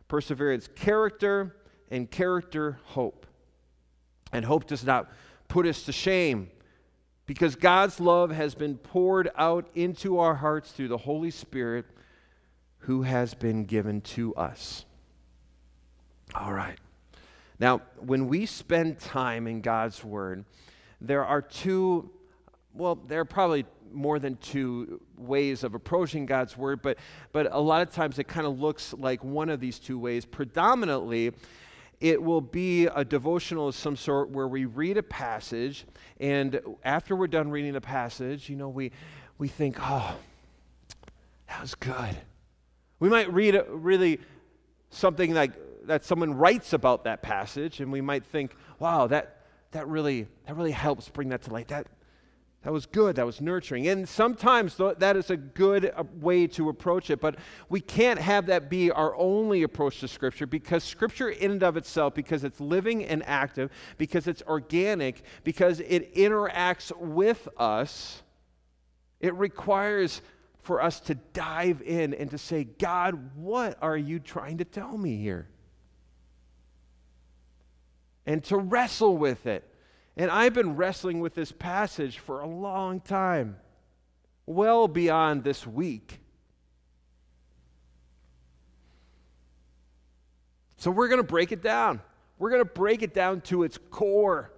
perseverance, 0.08 0.70
character, 0.74 1.54
and 1.90 2.10
character, 2.10 2.78
hope. 2.84 3.26
And 4.32 4.42
hope 4.42 4.66
does 4.68 4.84
not 4.86 5.12
put 5.48 5.66
us 5.66 5.82
to 5.82 5.92
shame 5.92 6.48
because 7.26 7.56
God's 7.56 8.00
love 8.00 8.30
has 8.30 8.54
been 8.54 8.78
poured 8.78 9.30
out 9.36 9.68
into 9.74 10.18
our 10.18 10.34
hearts 10.34 10.72
through 10.72 10.88
the 10.88 10.96
Holy 10.96 11.30
Spirit 11.30 11.84
who 12.78 13.02
has 13.02 13.34
been 13.34 13.66
given 13.66 14.00
to 14.00 14.34
us. 14.34 14.86
All 16.34 16.54
right. 16.54 16.78
Now, 17.60 17.82
when 17.98 18.28
we 18.28 18.46
spend 18.46 18.98
time 18.98 19.46
in 19.46 19.60
God's 19.60 20.02
Word, 20.02 20.46
there 21.02 21.26
are 21.26 21.42
two, 21.42 22.08
well, 22.78 22.94
there 22.94 23.20
are 23.20 23.24
probably 23.24 23.66
more 23.92 24.18
than 24.18 24.36
two 24.36 25.00
ways 25.16 25.64
of 25.64 25.74
approaching 25.74 26.26
God's 26.26 26.56
word, 26.56 26.80
but, 26.82 26.98
but 27.32 27.52
a 27.52 27.58
lot 27.58 27.82
of 27.82 27.92
times 27.92 28.18
it 28.18 28.28
kind 28.28 28.46
of 28.46 28.60
looks 28.60 28.94
like 28.94 29.22
one 29.24 29.48
of 29.48 29.60
these 29.60 29.78
two 29.78 29.98
ways. 29.98 30.24
Predominantly, 30.24 31.32
it 32.00 32.22
will 32.22 32.40
be 32.40 32.86
a 32.86 33.04
devotional 33.04 33.68
of 33.68 33.74
some 33.74 33.96
sort 33.96 34.30
where 34.30 34.46
we 34.46 34.64
read 34.64 34.96
a 34.96 35.02
passage, 35.02 35.84
and 36.20 36.60
after 36.84 37.16
we're 37.16 37.26
done 37.26 37.50
reading 37.50 37.72
the 37.72 37.80
passage, 37.80 38.48
you 38.48 38.56
know, 38.56 38.68
we, 38.68 38.92
we 39.38 39.48
think, 39.48 39.76
oh, 39.80 40.14
that 41.48 41.60
was 41.60 41.74
good. 41.74 42.16
We 43.00 43.08
might 43.08 43.32
read 43.32 43.54
a, 43.54 43.64
really 43.68 44.20
something 44.90 45.34
like 45.34 45.52
that 45.84 46.04
someone 46.04 46.34
writes 46.34 46.72
about 46.72 47.04
that 47.04 47.22
passage, 47.22 47.80
and 47.80 47.90
we 47.90 48.00
might 48.00 48.24
think, 48.24 48.54
wow, 48.78 49.06
that, 49.08 49.46
that, 49.72 49.88
really, 49.88 50.26
that 50.46 50.54
really 50.54 50.70
helps 50.70 51.08
bring 51.08 51.30
that 51.30 51.42
to 51.42 51.52
light. 51.52 51.68
That, 51.68 51.86
that 52.62 52.72
was 52.72 52.86
good. 52.86 53.16
That 53.16 53.26
was 53.26 53.40
nurturing. 53.40 53.86
And 53.86 54.08
sometimes 54.08 54.76
that 54.76 55.16
is 55.16 55.30
a 55.30 55.36
good 55.36 55.92
uh, 55.96 56.02
way 56.20 56.48
to 56.48 56.68
approach 56.68 57.08
it, 57.08 57.20
but 57.20 57.36
we 57.68 57.80
can't 57.80 58.18
have 58.18 58.46
that 58.46 58.68
be 58.68 58.90
our 58.90 59.14
only 59.16 59.62
approach 59.62 60.00
to 60.00 60.08
Scripture 60.08 60.46
because 60.46 60.82
Scripture, 60.82 61.28
in 61.28 61.52
and 61.52 61.62
of 61.62 61.76
itself, 61.76 62.14
because 62.14 62.42
it's 62.42 62.60
living 62.60 63.04
and 63.04 63.22
active, 63.26 63.70
because 63.96 64.26
it's 64.26 64.42
organic, 64.42 65.22
because 65.44 65.78
it 65.80 66.12
interacts 66.16 66.94
with 66.98 67.46
us, 67.58 68.22
it 69.20 69.34
requires 69.34 70.20
for 70.60 70.82
us 70.82 70.98
to 71.00 71.14
dive 71.14 71.80
in 71.82 72.12
and 72.12 72.30
to 72.32 72.38
say, 72.38 72.64
God, 72.64 73.36
what 73.36 73.78
are 73.80 73.96
you 73.96 74.18
trying 74.18 74.58
to 74.58 74.64
tell 74.64 74.98
me 74.98 75.16
here? 75.16 75.48
And 78.26 78.42
to 78.44 78.56
wrestle 78.56 79.16
with 79.16 79.46
it 79.46 79.64
and 80.18 80.32
I've 80.32 80.52
been 80.52 80.74
wrestling 80.74 81.20
with 81.20 81.34
this 81.34 81.52
passage 81.52 82.18
for 82.18 82.40
a 82.40 82.46
long 82.46 83.00
time, 83.00 83.56
well 84.46 84.88
beyond 84.88 85.44
this 85.44 85.64
week. 85.64 86.18
So 90.76 90.90
we're 90.90 91.08
going 91.08 91.20
to 91.20 91.26
break 91.26 91.52
it 91.52 91.62
down. 91.62 92.00
We're 92.38 92.50
going 92.50 92.62
to 92.62 92.70
break 92.70 93.02
it 93.02 93.14
down 93.14 93.40
to 93.42 93.62
its 93.62 93.78
core. 93.90 94.52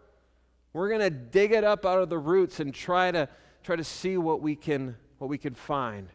We're 0.72 0.88
going 0.88 1.00
to 1.00 1.10
dig 1.10 1.52
it 1.52 1.64
up 1.64 1.84
out 1.84 2.00
of 2.00 2.08
the 2.08 2.18
roots 2.18 2.60
and 2.60 2.74
try 2.74 3.10
to 3.10 3.28
try 3.62 3.76
to 3.76 3.84
see 3.84 4.16
what 4.16 4.40
we 4.40 4.56
can 4.56 4.96
what 5.18 5.28
we 5.28 5.36
can 5.36 5.54
find. 5.54 6.08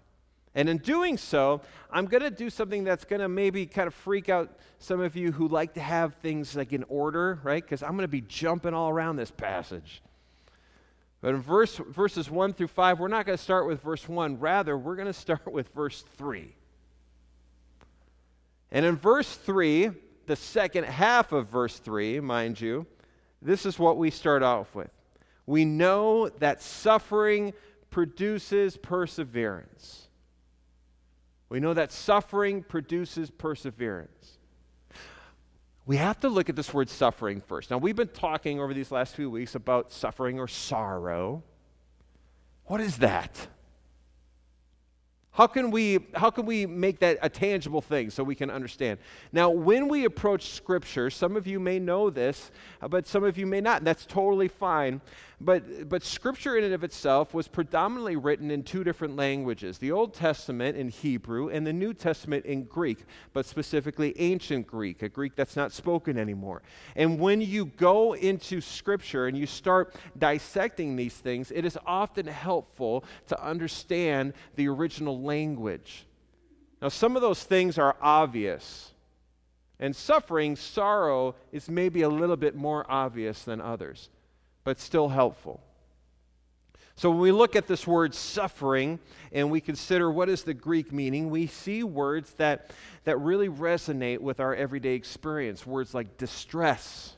And 0.55 0.69
in 0.69 0.77
doing 0.77 1.17
so, 1.17 1.61
I'm 1.91 2.05
going 2.05 2.23
to 2.23 2.31
do 2.31 2.49
something 2.49 2.85
that's 2.85 3.03
going 3.03 3.19
to 3.19 3.27
maybe 3.27 3.65
kind 3.65 3.87
of 3.87 3.93
freak 3.93 4.29
out 4.29 4.57
some 4.79 5.01
of 5.01 5.17
you 5.17 5.33
who 5.33 5.49
like 5.49 5.73
to 5.73 5.81
have 5.81 6.15
things 6.15 6.55
like 6.55 6.71
in 6.71 6.85
order, 6.87 7.39
right? 7.43 7.61
Because 7.61 7.83
I'm 7.83 7.91
going 7.91 8.03
to 8.03 8.07
be 8.07 8.21
jumping 8.21 8.73
all 8.73 8.89
around 8.89 9.17
this 9.17 9.31
passage. 9.31 10.01
But 11.19 11.35
in 11.35 11.41
verse, 11.41 11.75
verses 11.75 12.31
1 12.31 12.53
through 12.53 12.67
5, 12.67 12.99
we're 12.99 13.09
not 13.09 13.25
going 13.25 13.37
to 13.37 13.43
start 13.43 13.67
with 13.67 13.81
verse 13.81 14.07
1. 14.07 14.39
Rather, 14.39 14.77
we're 14.77 14.95
going 14.95 15.07
to 15.07 15.13
start 15.13 15.51
with 15.51 15.67
verse 15.69 16.03
3. 16.17 16.55
And 18.71 18.85
in 18.85 18.95
verse 18.95 19.35
3, 19.35 19.91
the 20.25 20.35
second 20.35 20.85
half 20.85 21.31
of 21.33 21.47
verse 21.47 21.79
3, 21.79 22.21
mind 22.21 22.61
you, 22.61 22.85
this 23.41 23.65
is 23.65 23.77
what 23.77 23.97
we 23.97 24.09
start 24.09 24.41
off 24.41 24.73
with. 24.73 24.89
We 25.45 25.65
know 25.65 26.29
that 26.29 26.61
suffering 26.61 27.53
produces 27.89 28.77
perseverance. 28.77 30.07
We 31.49 31.59
know 31.59 31.73
that 31.73 31.91
suffering 31.91 32.63
produces 32.63 33.29
perseverance. 33.29 34.37
We 35.85 35.97
have 35.97 36.19
to 36.21 36.29
look 36.29 36.49
at 36.49 36.55
this 36.55 36.73
word 36.73 36.89
suffering 36.89 37.41
first. 37.41 37.69
Now, 37.69 37.77
we've 37.77 37.95
been 37.95 38.07
talking 38.07 38.59
over 38.59 38.73
these 38.73 38.91
last 38.91 39.15
few 39.15 39.29
weeks 39.29 39.53
about 39.53 39.91
suffering 39.91 40.39
or 40.39 40.47
sorrow. 40.47 41.43
What 42.65 42.81
is 42.81 42.97
that? 42.97 43.47
How 45.35 45.47
can 45.47 45.69
we 45.69 45.99
how 46.15 46.29
can 46.29 46.45
we 46.45 46.65
make 46.65 46.99
that 46.99 47.19
a 47.21 47.27
tangible 47.27 47.81
thing 47.81 48.09
so 48.09 48.23
we 48.23 48.35
can 48.35 48.49
understand? 48.49 48.99
Now, 49.33 49.49
when 49.49 49.89
we 49.89 50.05
approach 50.05 50.51
scripture, 50.51 51.09
some 51.09 51.35
of 51.35 51.45
you 51.45 51.59
may 51.59 51.77
know 51.77 52.09
this, 52.09 52.51
but 52.89 53.05
some 53.05 53.25
of 53.25 53.37
you 53.37 53.45
may 53.45 53.59
not, 53.59 53.79
and 53.79 53.87
that's 53.87 54.05
totally 54.05 54.47
fine. 54.47 55.01
But, 55.41 55.89
but 55.89 56.01
Scripture 56.03 56.57
in 56.57 56.63
and 56.63 56.73
of 56.73 56.85
itself 56.85 57.33
was 57.33 57.47
predominantly 57.47 58.15
written 58.15 58.51
in 58.51 58.63
two 58.63 58.85
different 58.85 59.17
languages 59.17 59.77
the 59.77 59.91
Old 59.91 60.13
Testament 60.13 60.77
in 60.77 60.87
Hebrew 60.87 61.49
and 61.49 61.67
the 61.67 61.73
New 61.73 61.93
Testament 61.93 62.45
in 62.45 62.63
Greek, 62.63 62.99
but 63.33 63.45
specifically 63.45 64.13
ancient 64.17 64.65
Greek, 64.65 65.01
a 65.01 65.09
Greek 65.09 65.35
that's 65.35 65.57
not 65.57 65.73
spoken 65.73 66.17
anymore. 66.17 66.61
And 66.95 67.19
when 67.19 67.41
you 67.41 67.65
go 67.65 68.13
into 68.13 68.61
Scripture 68.61 69.27
and 69.27 69.37
you 69.37 69.45
start 69.45 69.95
dissecting 70.17 70.95
these 70.95 71.15
things, 71.15 71.51
it 71.51 71.65
is 71.65 71.77
often 71.85 72.27
helpful 72.27 73.03
to 73.27 73.43
understand 73.43 74.33
the 74.55 74.69
original 74.69 75.21
language. 75.21 76.05
Now, 76.81 76.87
some 76.89 77.17
of 77.17 77.21
those 77.21 77.43
things 77.43 77.77
are 77.77 77.97
obvious. 78.01 78.91
And 79.79 79.93
suffering, 79.93 80.55
sorrow, 80.55 81.35
is 81.51 81.67
maybe 81.67 82.03
a 82.03 82.09
little 82.09 82.37
bit 82.37 82.55
more 82.55 82.85
obvious 82.89 83.43
than 83.43 83.59
others 83.59 84.09
but 84.65 84.79
still 84.79 85.07
helpful. 85.07 85.61
So 86.97 87.09
when 87.09 87.19
we 87.19 87.31
look 87.31 87.55
at 87.55 87.67
this 87.67 87.85
word 87.85 88.13
suffering 88.13 88.99
and 89.31 89.51
we 89.51 89.61
consider 89.61 90.09
what 90.09 90.29
is 90.29 90.43
the 90.43 90.53
Greek 90.53 90.91
meaning, 90.91 91.29
we 91.29 91.47
see 91.47 91.83
words 91.83 92.33
that, 92.33 92.71
that 93.03 93.17
really 93.17 93.49
resonate 93.49 94.19
with 94.19 94.39
our 94.39 94.55
everyday 94.55 94.93
experience. 94.93 95.65
Words 95.65 95.93
like 95.93 96.17
distress 96.17 97.15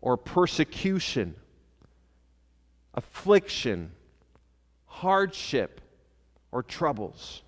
or 0.00 0.16
persecution, 0.16 1.34
affliction, 2.94 3.92
hardship, 4.86 5.80
or 6.52 6.62
troubles. 6.62 7.42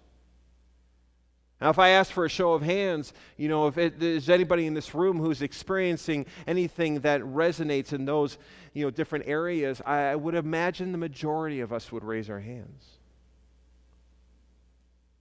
Now, 1.60 1.68
if 1.68 1.78
I 1.78 1.90
ask 1.90 2.10
for 2.10 2.24
a 2.24 2.28
show 2.28 2.54
of 2.54 2.62
hands, 2.62 3.12
you 3.36 3.48
know, 3.48 3.66
if 3.66 3.98
there's 3.98 4.30
anybody 4.30 4.66
in 4.66 4.72
this 4.72 4.94
room 4.94 5.18
who's 5.18 5.42
experiencing 5.42 6.24
anything 6.46 7.00
that 7.00 7.20
resonates 7.20 7.92
in 7.92 8.06
those, 8.06 8.38
you 8.72 8.84
know, 8.84 8.90
different 8.90 9.26
areas, 9.28 9.82
I, 9.84 9.98
I 9.98 10.16
would 10.16 10.34
imagine 10.34 10.92
the 10.92 10.98
majority 10.98 11.60
of 11.60 11.70
us 11.72 11.92
would 11.92 12.02
raise 12.02 12.30
our 12.30 12.40
hands. 12.40 12.84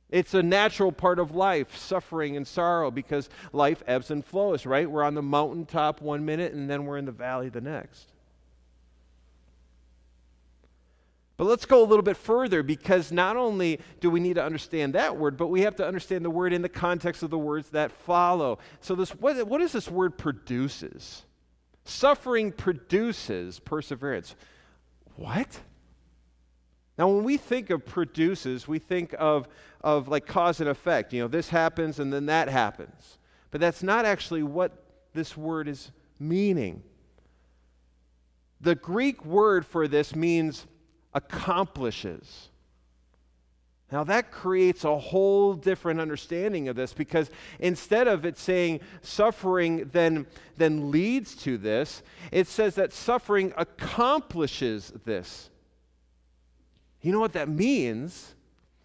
It's 0.10 0.34
a 0.34 0.42
natural 0.42 0.92
part 0.92 1.20
of 1.20 1.36
life, 1.36 1.78
suffering 1.78 2.38
and 2.38 2.48
sorrow, 2.48 2.90
because 2.90 3.30
life 3.52 3.84
ebbs 3.86 4.10
and 4.10 4.26
flows, 4.26 4.66
right? 4.66 4.90
We're 4.90 5.04
on 5.04 5.14
the 5.14 5.22
mountaintop 5.22 6.02
one 6.02 6.26
minute 6.26 6.54
and 6.54 6.70
then 6.70 6.86
we're 6.86 6.98
in 6.98 7.06
the 7.06 7.12
valley 7.12 7.50
the 7.50 7.62
next. 7.62 8.12
But 11.40 11.46
let's 11.46 11.66
go 11.66 11.82
a 11.82 11.88
little 11.88 12.04
bit 12.04 12.18
further 12.18 12.64
because 12.64 13.14
not 13.14 13.38
only 13.38 13.80
do 14.02 14.10
we 14.10 14.20
need 14.20 14.34
to 14.34 14.44
understand 14.44 14.92
that 14.96 15.16
word, 15.16 15.38
but 15.38 15.48
we 15.48 15.62
have 15.62 15.78
to 15.78 15.88
understand 15.88 16.26
the 16.26 16.30
word 16.30 16.52
in 16.52 16.62
the 16.62 16.68
context 16.68 17.24
of 17.24 17.30
the 17.30 17.38
words 17.38 17.70
that 17.70 17.94
follow. 17.94 18.60
So, 18.82 18.94
this, 18.94 19.12
what, 19.12 19.48
what 19.48 19.62
is 19.62 19.72
this 19.72 19.90
word 19.90 20.18
produces? 20.18 21.24
Suffering 21.86 22.52
produces 22.52 23.58
perseverance. 23.58 24.36
What? 25.16 25.62
Now, 26.98 27.08
when 27.08 27.24
we 27.24 27.38
think 27.38 27.70
of 27.70 27.86
produces, 27.86 28.68
we 28.68 28.78
think 28.78 29.16
of, 29.18 29.48
of 29.80 30.10
like 30.10 30.26
cause 30.26 30.60
and 30.60 30.70
effect. 30.70 31.14
You 31.14 31.22
know, 31.22 31.30
this 31.30 31.48
happens 31.48 32.02
and 32.02 32.12
then 32.12 32.26
that 32.26 32.50
happens. 32.50 33.18
But 33.50 33.62
that's 33.62 33.82
not 33.82 34.04
actually 34.04 34.44
what 34.44 34.74
this 35.14 35.38
word 35.38 35.70
is 35.70 35.92
meaning. 36.20 36.84
The 38.60 38.76
Greek 38.76 39.24
word 39.24 39.66
for 39.66 39.88
this 39.88 40.14
means 40.14 40.68
accomplishes. 41.14 42.50
Now, 43.92 44.04
that 44.04 44.32
creates 44.32 44.84
a 44.84 44.98
whole 44.98 45.56
different 45.56 46.00
understanding 46.00 46.68
of 46.68 46.76
this 46.76 46.94
because 46.94 47.32
instead 47.60 48.08
of 48.08 48.24
it 48.24 48.38
saying 48.38 48.82
suffering 49.02 49.90
then, 49.92 50.28
then 50.58 50.92
leads 50.92 51.36
to 51.38 51.58
this, 51.58 52.04
it 52.32 52.48
says 52.48 52.76
that 52.76 52.94
suffering 52.94 53.52
accomplishes 53.58 54.94
this. 55.06 55.50
You 57.02 57.12
know 57.12 57.20
what 57.20 57.34
that 57.34 57.50
means? 57.50 58.36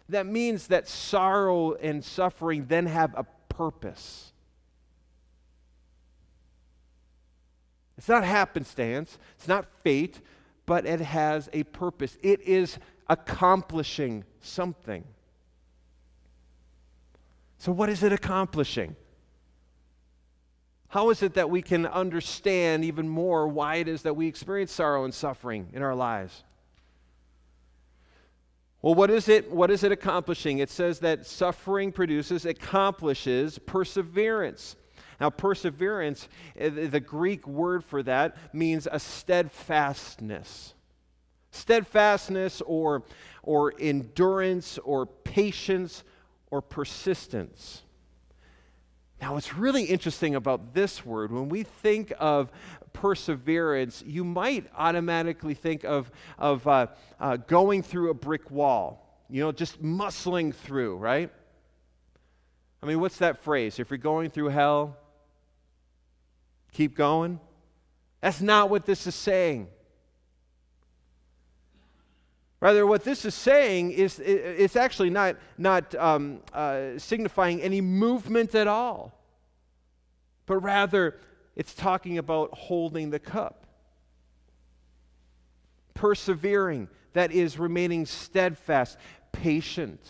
That 0.09 0.25
means 0.25 0.67
that 0.67 0.87
sorrow 0.87 1.73
and 1.73 2.03
suffering 2.03 2.65
then 2.67 2.87
have 2.87 3.13
a 3.15 3.25
purpose. 3.49 4.31
It's 7.97 8.09
not 8.09 8.23
happenstance, 8.23 9.17
it's 9.37 9.47
not 9.47 9.67
fate, 9.83 10.19
but 10.65 10.85
it 10.85 11.01
has 11.01 11.49
a 11.53 11.63
purpose. 11.63 12.17
It 12.21 12.41
is 12.41 12.77
accomplishing 13.07 14.23
something. 14.41 15.03
So, 17.57 17.71
what 17.71 17.89
is 17.89 18.03
it 18.03 18.11
accomplishing? 18.11 18.95
How 20.87 21.09
is 21.09 21.23
it 21.23 21.33
that 21.33 21.49
we 21.49 21.61
can 21.61 21.85
understand 21.85 22.85
even 22.85 23.09
more 23.09 23.47
why 23.47 23.75
it 23.75 23.87
is 23.87 24.03
that 24.03 24.15
we 24.15 24.27
experience 24.27 24.71
sorrow 24.71 25.03
and 25.03 25.13
suffering 25.13 25.67
in 25.73 25.81
our 25.81 25.95
lives? 25.95 26.43
Well, 28.81 28.93
what 28.93 29.09
is 29.09 29.27
it? 29.27 29.51
What 29.51 29.71
is 29.71 29.83
it 29.83 29.91
accomplishing? 29.91 30.59
It 30.59 30.69
says 30.69 30.99
that 30.99 31.25
suffering 31.25 31.91
produces, 31.91 32.45
accomplishes 32.45 33.57
perseverance. 33.57 34.75
Now, 35.19 35.29
perseverance, 35.29 36.27
eh, 36.57 36.87
the 36.87 36.99
Greek 36.99 37.47
word 37.47 37.83
for 37.83 38.03
that 38.03 38.35
means 38.53 38.87
a 38.91 38.99
steadfastness. 38.99 40.73
Steadfastness 41.51 42.61
or, 42.61 43.03
or 43.43 43.73
endurance 43.79 44.77
or 44.79 45.05
patience 45.05 46.03
or 46.51 46.61
persistence. 46.61 47.83
Now, 49.21 49.33
what's 49.33 49.55
really 49.55 49.85
interesting 49.85 50.35
about 50.35 50.73
this 50.73 51.05
word, 51.05 51.31
when 51.31 51.49
we 51.49 51.63
think 51.63 52.11
of 52.19 52.51
perseverance, 52.93 54.03
you 54.05 54.23
might 54.23 54.65
automatically 54.75 55.53
think 55.53 55.83
of, 55.83 56.11
of 56.37 56.67
uh, 56.67 56.87
uh, 57.19 57.37
going 57.37 57.81
through 57.81 58.09
a 58.09 58.13
brick 58.13 58.51
wall, 58.51 59.23
you 59.29 59.41
know, 59.41 59.51
just 59.51 59.81
muscling 59.81 60.53
through, 60.53 60.97
right? 60.97 61.31
I 62.83 62.85
mean, 62.85 62.99
what's 62.99 63.17
that 63.17 63.43
phrase? 63.43 63.79
If 63.79 63.89
you're 63.89 63.97
going 63.97 64.29
through 64.29 64.49
hell, 64.49 64.97
keep 66.75 66.95
going. 66.95 67.39
That's 68.21 68.41
not 68.41 68.69
what 68.69 68.85
this 68.85 69.07
is 69.07 69.15
saying. 69.15 69.67
Rather, 72.59 72.85
what 72.85 73.03
this 73.03 73.25
is 73.25 73.35
saying 73.35 73.91
is 73.91 74.19
it's 74.19 74.75
actually 74.75 75.09
not, 75.09 75.37
not 75.57 75.93
um, 75.95 76.41
uh, 76.51 76.97
signifying 76.97 77.61
any 77.61 77.79
movement 77.79 78.55
at 78.55 78.67
all, 78.67 79.13
but 80.45 80.57
rather 80.57 81.17
it's 81.55 81.73
talking 81.73 82.17
about 82.17 82.53
holding 82.53 83.09
the 83.09 83.19
cup, 83.19 83.67
persevering, 85.93 86.89
that 87.13 87.31
is, 87.31 87.57
remaining 87.57 88.05
steadfast, 88.05 88.97
patient 89.31 90.01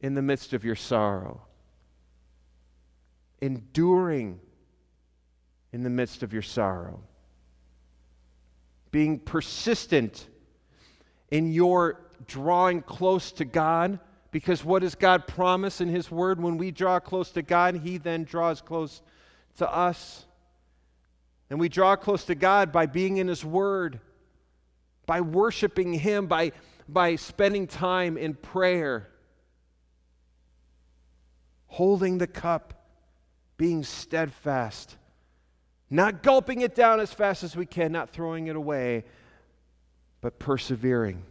in 0.00 0.14
the 0.14 0.22
midst 0.22 0.52
of 0.52 0.64
your 0.64 0.76
sorrow, 0.76 1.40
enduring 3.40 4.40
in 5.74 5.82
the 5.82 5.90
midst 5.90 6.22
of 6.22 6.32
your 6.32 6.40
sorrow, 6.40 7.00
being 8.92 9.18
persistent 9.18 10.28
in 11.32 11.50
your 11.50 12.00
drawing 12.28 12.80
close 12.80 13.32
to 13.32 13.44
God. 13.44 13.98
Because 14.30 14.64
what 14.64 14.82
does 14.82 14.94
God 14.94 15.26
promise 15.26 15.80
in 15.80 15.88
His 15.88 16.12
Word? 16.12 16.40
When 16.40 16.58
we 16.58 16.70
draw 16.70 17.00
close 17.00 17.32
to 17.32 17.42
God, 17.42 17.74
He 17.74 17.98
then 17.98 18.22
draws 18.22 18.60
close 18.60 19.02
to 19.56 19.68
us. 19.68 20.24
And 21.50 21.58
we 21.58 21.68
draw 21.68 21.96
close 21.96 22.24
to 22.26 22.36
God 22.36 22.70
by 22.70 22.86
being 22.86 23.16
in 23.16 23.26
His 23.26 23.44
Word, 23.44 23.98
by 25.06 25.22
worshiping 25.22 25.92
Him, 25.92 26.28
by, 26.28 26.52
by 26.88 27.16
spending 27.16 27.66
time 27.66 28.16
in 28.16 28.34
prayer, 28.34 29.08
holding 31.66 32.18
the 32.18 32.28
cup, 32.28 32.86
being 33.56 33.82
steadfast, 33.82 34.98
not 35.90 36.22
gulping 36.22 36.62
it 36.62 36.74
down 36.74 37.00
as 37.00 37.12
fast 37.12 37.42
as 37.42 37.54
we 37.56 37.66
can, 37.66 37.92
not 37.92 38.10
throwing 38.10 38.46
it 38.46 38.56
away, 38.56 39.04
but 40.20 40.38
persevering. 40.38 41.22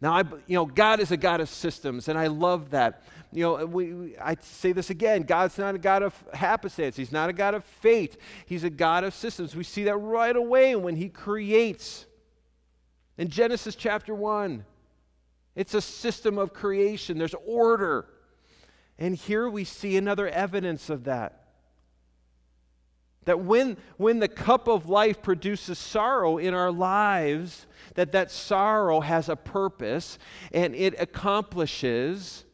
Now, 0.00 0.12
I, 0.12 0.22
you 0.46 0.54
know, 0.54 0.66
God 0.66 1.00
is 1.00 1.12
a 1.12 1.16
God 1.16 1.40
of 1.40 1.48
systems, 1.48 2.08
and 2.08 2.18
I 2.18 2.26
love 2.26 2.70
that. 2.70 3.04
You 3.32 3.44
know, 3.44 3.64
we, 3.64 3.92
we, 3.94 4.18
I 4.18 4.36
say 4.38 4.72
this 4.72 4.90
again 4.90 5.22
God's 5.22 5.56
not 5.56 5.74
a 5.74 5.78
God 5.78 6.02
of 6.02 6.14
happenstance, 6.34 6.96
He's 6.96 7.10
not 7.10 7.30
a 7.30 7.32
God 7.32 7.54
of 7.54 7.64
fate, 7.64 8.18
He's 8.44 8.64
a 8.64 8.70
God 8.70 9.04
of 9.04 9.14
systems. 9.14 9.56
We 9.56 9.64
see 9.64 9.84
that 9.84 9.96
right 9.96 10.36
away 10.36 10.76
when 10.76 10.94
He 10.94 11.08
creates. 11.08 12.04
In 13.16 13.28
Genesis 13.28 13.76
chapter 13.76 14.14
1, 14.14 14.64
it's 15.54 15.72
a 15.72 15.80
system 15.80 16.36
of 16.36 16.52
creation, 16.52 17.16
there's 17.16 17.34
order. 17.46 18.06
And 18.98 19.16
here 19.16 19.48
we 19.48 19.64
see 19.64 19.96
another 19.96 20.28
evidence 20.28 20.90
of 20.90 21.04
that. 21.04 21.43
That 23.24 23.40
when, 23.40 23.76
when 23.96 24.18
the 24.18 24.28
cup 24.28 24.68
of 24.68 24.88
life 24.88 25.22
produces 25.22 25.78
sorrow 25.78 26.38
in 26.38 26.54
our 26.54 26.70
lives, 26.70 27.66
that 27.94 28.12
that 28.12 28.30
sorrow 28.30 29.00
has 29.00 29.28
a 29.28 29.36
purpose 29.36 30.18
and 30.52 30.74
it 30.74 30.94
accomplishes 31.00 32.44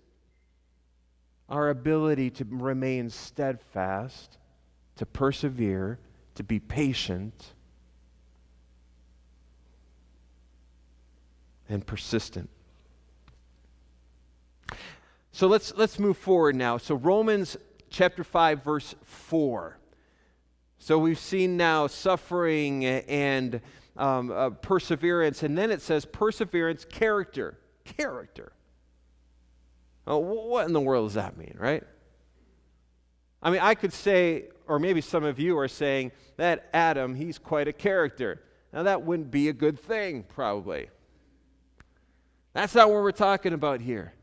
our 1.49 1.71
ability 1.71 2.31
to 2.31 2.47
remain 2.49 3.11
steadfast, 3.11 4.39
to 4.97 5.07
persevere, 5.07 5.99
to 6.37 6.45
be 6.45 6.61
patient, 6.61 7.55
and 11.69 11.85
persistent. 11.85 12.49
So 15.33 15.47
let's, 15.47 15.73
let's 15.77 15.99
move 15.99 16.17
forward 16.17 16.55
now. 16.55 16.77
So, 16.77 16.95
Romans 16.95 17.57
chapter 17.89 18.23
5, 18.23 18.63
verse 18.63 18.95
4. 19.05 19.80
So 20.83 20.99
we've 20.99 21.19
seen 21.19 21.59
now 21.59 21.87
suffering 21.87 22.87
and 22.87 23.61
um, 23.99 24.33
uh, 24.33 24.49
perseverance, 24.51 25.43
and 25.43 25.57
then 25.57 25.71
it 25.71 25.83
says 25.83 26.07
perseverance, 26.07 26.87
character. 26.87 27.59
Character. 27.85 28.53
What 30.07 30.67
in 30.67 30.73
the 30.73 30.81
world 30.81 31.09
does 31.09 31.15
that 31.15 31.37
mean, 31.37 31.55
right? 31.59 31.85
I 33.43 33.51
mean, 33.51 33.61
I 33.61 33.75
could 33.75 33.93
say, 33.93 34.49
or 34.67 34.79
maybe 34.79 35.03
some 35.03 35.23
of 35.23 35.39
you 35.39 35.59
are 35.59 35.69
saying, 35.69 36.13
that 36.39 36.71
Adam, 36.73 37.15
he's 37.15 37.39
quite 37.39 37.69
a 37.69 37.73
character. 37.75 38.43
Now, 38.73 38.85
that 38.85 39.03
wouldn't 39.03 39.31
be 39.31 39.51
a 39.51 39.53
good 39.53 39.79
thing, 39.79 40.23
probably. 40.23 40.89
That's 42.55 42.75
not 42.75 42.89
what 42.89 43.03
we're 43.03 43.13
talking 43.13 43.53
about 43.53 43.83
here. 43.83 44.15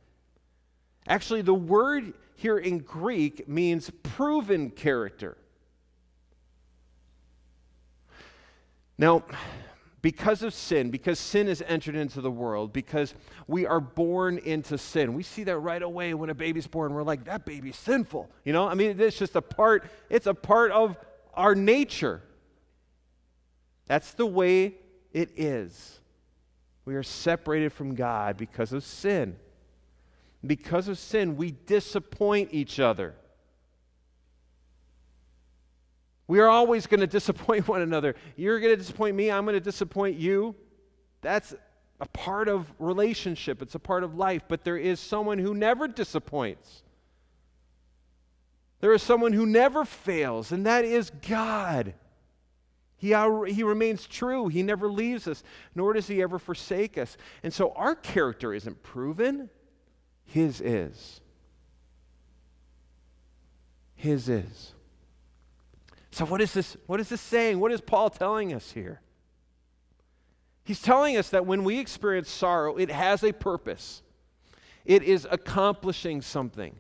Actually, 1.08 1.44
the 1.44 1.54
word 1.54 2.14
here 2.36 2.58
in 2.58 2.80
Greek 2.80 3.48
means 3.48 3.92
proven 4.02 4.72
character. 4.72 5.38
Now, 8.98 9.24
because 10.02 10.44
of 10.44 10.54
sin, 10.54 10.90
because 10.90 11.20
sin 11.20 11.48
has 11.48 11.62
entered 11.62 11.96
into 11.96 12.22
the 12.22 12.32
world, 12.32 12.72
because 12.72 13.14
we 13.48 13.66
are 13.66 13.80
born 13.80 14.38
into 14.38 14.78
sin, 14.78 15.14
we 15.14 15.24
see 15.24 15.44
that 15.44 15.58
right 15.58 15.82
away 15.82 16.14
when 16.14 16.30
a 16.30 16.36
baby's 16.36 16.68
born. 16.68 16.94
We're 16.94 17.04
like, 17.04 17.26
that 17.26 17.46
baby's 17.46 17.78
sinful. 17.78 18.30
You 18.46 18.54
know, 18.54 18.68
I 18.68 18.74
mean, 18.74 19.00
it's 19.00 19.18
just 19.18 19.36
a 19.36 19.42
part, 19.42 19.90
it's 20.10 20.28
a 20.28 20.34
part 20.34 20.72
of 20.72 20.98
our 21.34 21.56
nature. 21.56 22.22
That's 23.88 24.14
the 24.14 24.26
way 24.26 24.76
it 25.14 25.32
is. 25.36 26.00
We 26.86 26.96
are 26.96 27.04
separated 27.04 27.74
from 27.74 27.96
God 27.96 28.38
because 28.38 28.72
of 28.72 28.84
sin. 28.84 29.36
Because 30.46 30.88
of 30.88 30.98
sin, 30.98 31.36
we 31.36 31.52
disappoint 31.52 32.54
each 32.54 32.80
other. 32.80 33.16
We 36.28 36.40
are 36.40 36.50
always 36.50 36.88
going 36.88 37.00
to 37.00 37.08
disappoint 37.08 37.68
one 37.68 37.82
another. 37.82 38.16
You're 38.36 38.60
going 38.60 38.74
to 38.74 38.78
disappoint 38.78 39.16
me, 39.16 39.32
I'm 39.32 39.46
going 39.46 39.56
to 39.56 39.60
disappoint 39.60 40.18
you. 40.18 40.56
That's 41.22 41.56
a 42.00 42.08
part 42.08 42.48
of 42.48 42.72
relationship, 42.78 43.62
it's 43.62 43.76
a 43.76 43.80
part 43.80 44.04
of 44.04 44.16
life, 44.16 44.44
but 44.48 44.64
there 44.64 44.78
is 44.78 45.00
someone 45.00 45.40
who 45.40 45.54
never 45.54 45.88
disappoints. 45.88 46.84
There 48.80 48.94
is 48.94 49.02
someone 49.02 49.34
who 49.34 49.48
never 49.48 49.86
fails, 49.86 50.52
and 50.52 50.68
that 50.68 50.86
is 50.86 51.10
God. 51.28 51.96
He, 52.98 53.10
he 53.48 53.64
remains 53.64 54.08
true. 54.08 54.48
He 54.48 54.64
never 54.64 54.88
leaves 54.88 55.28
us, 55.28 55.44
nor 55.74 55.94
does 55.94 56.08
he 56.08 56.22
ever 56.22 56.38
forsake 56.38 56.98
us. 56.98 57.18
And 57.44 57.54
so 57.54 57.72
our 57.76 57.96
character 57.96 58.54
isn't 58.54 58.84
proven, 58.84 59.50
His 60.26 60.62
is. 60.62 61.22
His 63.96 64.30
is. 64.30 64.74
So, 66.18 66.26
what 66.26 66.42
is 66.42 66.52
this, 66.52 66.76
what 66.88 67.00
is 67.00 67.10
this 67.10 67.22
saying? 67.22 67.60
What 67.60 67.72
is 67.72 67.80
Paul 67.80 68.10
telling 68.10 68.52
us 68.52 68.72
here? 68.72 69.02
He's 70.64 70.82
telling 70.82 71.16
us 71.16 71.30
that 71.30 71.46
when 71.46 71.64
we 71.64 71.78
experience 71.78 72.28
sorrow, 72.28 72.76
it 72.76 72.90
has 72.90 73.24
a 73.24 73.32
purpose, 73.32 74.02
it 74.84 75.04
is 75.04 75.28
accomplishing 75.30 76.24
something. 76.24 76.76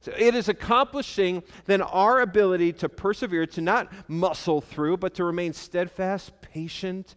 So 0.00 0.14
it 0.16 0.34
is 0.34 0.48
accomplishing 0.48 1.42
then 1.66 1.82
our 1.82 2.20
ability 2.22 2.72
to 2.72 2.88
persevere, 2.88 3.44
to 3.48 3.60
not 3.60 3.92
muscle 4.08 4.62
through, 4.62 4.96
but 4.96 5.12
to 5.16 5.24
remain 5.24 5.52
steadfast, 5.52 6.40
patient, 6.40 7.16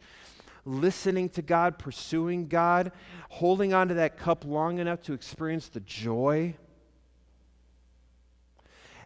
listening 0.65 1.29
to 1.29 1.41
God, 1.41 1.79
pursuing 1.79 2.47
God, 2.47 2.91
holding 3.29 3.73
on 3.73 3.87
to 3.87 3.93
that 3.93 4.17
cup 4.17 4.43
long 4.43 4.79
enough 4.79 5.01
to 5.03 5.13
experience 5.13 5.69
the 5.69 5.79
joy 5.79 6.55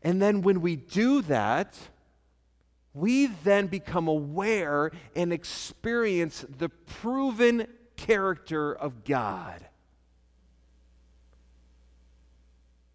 and 0.05 0.21
then 0.21 0.43
when 0.43 0.61
we 0.61 0.75
do 0.75 1.23
that, 1.23 1.75
we 2.93 3.25
then 3.25 3.65
become 3.65 4.07
aware 4.07 4.91
and 5.15 5.33
experience 5.33 6.45
the 6.59 6.69
proven 6.69 7.65
character 7.95 8.71
of 8.71 9.03
God. 9.03 9.65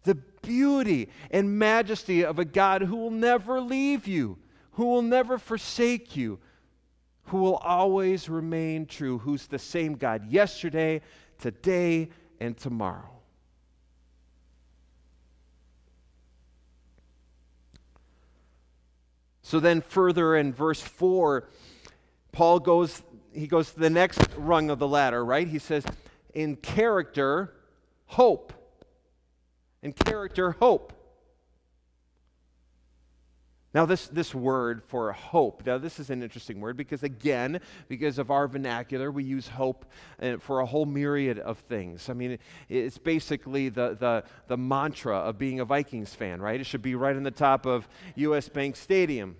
The 0.03 0.15
beauty 0.15 1.09
and 1.31 1.59
majesty 1.59 2.23
of 2.23 2.39
a 2.39 2.45
God 2.45 2.81
who 2.81 2.95
will 2.95 3.11
never 3.11 3.59
leave 3.59 4.07
you, 4.07 4.37
who 4.71 4.85
will 4.85 5.01
never 5.01 5.37
forsake 5.37 6.15
you, 6.15 6.39
who 7.25 7.39
will 7.39 7.57
always 7.57 8.29
remain 8.29 8.85
true, 8.85 9.17
who's 9.17 9.47
the 9.47 9.59
same 9.59 9.95
God 9.95 10.31
yesterday, 10.31 11.01
today, 11.39 12.09
and 12.39 12.57
tomorrow. 12.57 13.20
So 19.51 19.59
then 19.59 19.81
further 19.81 20.37
in 20.37 20.53
verse 20.53 20.79
4, 20.79 21.43
Paul 22.31 22.61
goes 22.61 23.01
he 23.33 23.47
goes 23.47 23.73
to 23.73 23.81
the 23.81 23.89
next 23.89 24.21
rung 24.37 24.69
of 24.69 24.79
the 24.79 24.87
ladder, 24.87 25.25
right? 25.25 25.45
He 25.45 25.59
says 25.59 25.83
in 26.33 26.55
character 26.55 27.53
hope. 28.05 28.53
In 29.81 29.91
character 29.91 30.51
hope. 30.51 30.93
Now, 33.73 33.85
this, 33.85 34.07
this 34.07 34.35
word 34.35 34.83
for 34.83 35.13
hope, 35.13 35.65
now 35.65 35.77
this 35.77 35.97
is 35.97 36.09
an 36.09 36.21
interesting 36.21 36.59
word 36.59 36.75
because, 36.75 37.03
again, 37.03 37.61
because 37.87 38.19
of 38.19 38.29
our 38.29 38.45
vernacular, 38.47 39.09
we 39.09 39.23
use 39.23 39.47
hope 39.47 39.85
uh, 40.21 40.37
for 40.37 40.59
a 40.59 40.65
whole 40.65 40.85
myriad 40.85 41.39
of 41.39 41.57
things. 41.59 42.09
I 42.09 42.13
mean, 42.13 42.37
it's 42.67 42.97
basically 42.97 43.69
the, 43.69 43.95
the, 43.97 44.25
the 44.47 44.57
mantra 44.57 45.15
of 45.15 45.37
being 45.37 45.61
a 45.61 45.65
Vikings 45.65 46.13
fan, 46.13 46.41
right? 46.41 46.59
It 46.59 46.65
should 46.65 46.81
be 46.81 46.95
right 46.95 47.15
on 47.15 47.23
the 47.23 47.31
top 47.31 47.65
of 47.65 47.87
US 48.15 48.49
Bank 48.49 48.75
Stadium. 48.75 49.37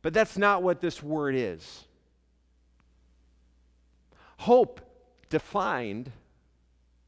But 0.00 0.14
that's 0.14 0.38
not 0.38 0.62
what 0.62 0.80
this 0.80 1.02
word 1.02 1.34
is. 1.34 1.84
Hope, 4.38 4.80
defined, 5.28 6.10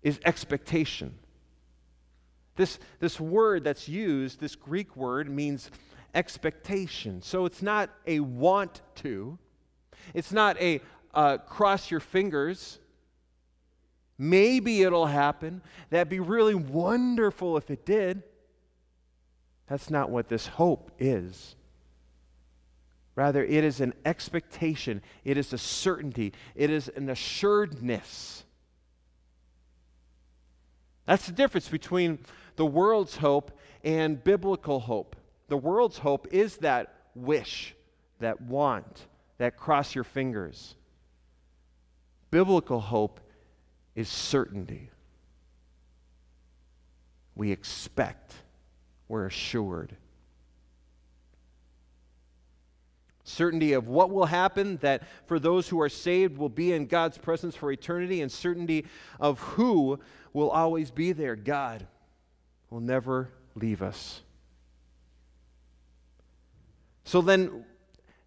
is 0.03 0.20
expectation. 0.27 1.14
This, 2.57 2.79
this 3.01 3.19
word 3.19 3.64
that's 3.64 3.88
used, 3.88 4.40
this 4.40 4.55
Greek 4.55 4.97
word, 4.97 5.29
means 5.29 5.71
expectation. 6.14 7.21
So 7.23 7.47
it's 7.47 7.62
not 7.62 7.90
a 8.07 8.21
want 8.21 8.81
to, 8.97 9.38
it's 10.12 10.33
not 10.33 10.61
a 10.61 10.81
uh, 11.12 11.38
cross 11.38 11.90
your 11.90 12.01
fingers. 12.01 12.79
Maybe 14.17 14.83
it'll 14.83 15.07
happen. 15.07 15.62
That'd 15.90 16.09
be 16.09 16.21
really 16.21 16.55
wonderful 16.55 17.57
if 17.57 17.71
it 17.71 17.85
did. 17.85 18.23
That's 19.67 19.90
not 19.90 20.11
what 20.11 20.29
this 20.29 20.47
hope 20.47 20.93
is. 20.99 21.57
Rather, 23.17 23.45
it 23.45 23.64
is 23.64 23.81
an 23.81 23.95
expectation, 24.05 25.01
it 25.25 25.38
is 25.38 25.53
a 25.53 25.59
certainty, 25.59 26.33
it 26.57 26.69
is 26.69 26.88
an 26.88 27.09
assuredness. 27.09 28.45
That's 31.07 31.27
the 31.27 31.33
difference 31.33 31.69
between 31.69 32.19
the 32.57 32.67
world's 32.67 33.17
hope 33.17 33.53
and 33.83 34.23
biblical 34.23 34.81
hope. 34.81 35.17
The 35.49 35.57
world's 35.57 35.99
hope 35.99 36.29
is 36.31 36.57
that 36.59 36.95
wish, 37.14 37.75
that 38.21 38.40
want, 38.40 39.07
that 39.38 39.57
cross 39.57 39.95
your 39.95 40.05
fingers. 40.05 40.75
Biblical 42.31 42.81
hope 42.81 43.21
is 43.95 44.09
certainty. 44.09 44.90
We 47.35 47.51
expect, 47.51 48.35
we're 49.09 49.27
assured. 49.27 49.97
Certainty 53.25 53.73
of 53.73 53.88
what 53.88 54.11
will 54.11 54.27
happen, 54.27 54.77
that 54.79 55.03
for 55.27 55.38
those 55.38 55.69
who 55.69 55.81
are 55.81 55.88
saved 55.88 56.37
will 56.37 56.49
be 56.49 56.73
in 56.73 56.87
God's 56.87 57.19
presence 57.19 57.57
for 57.57 57.73
eternity, 57.73 58.21
and 58.21 58.31
certainty 58.31 58.87
of 59.19 59.40
who 59.40 59.99
will 60.33 60.51
always 60.51 60.90
be 60.90 61.12
there 61.12 61.35
God 61.35 61.87
will 62.70 62.81
never 62.81 63.31
leave 63.55 63.83
us. 63.83 64.20
So 67.05 67.20
then, 67.20 67.64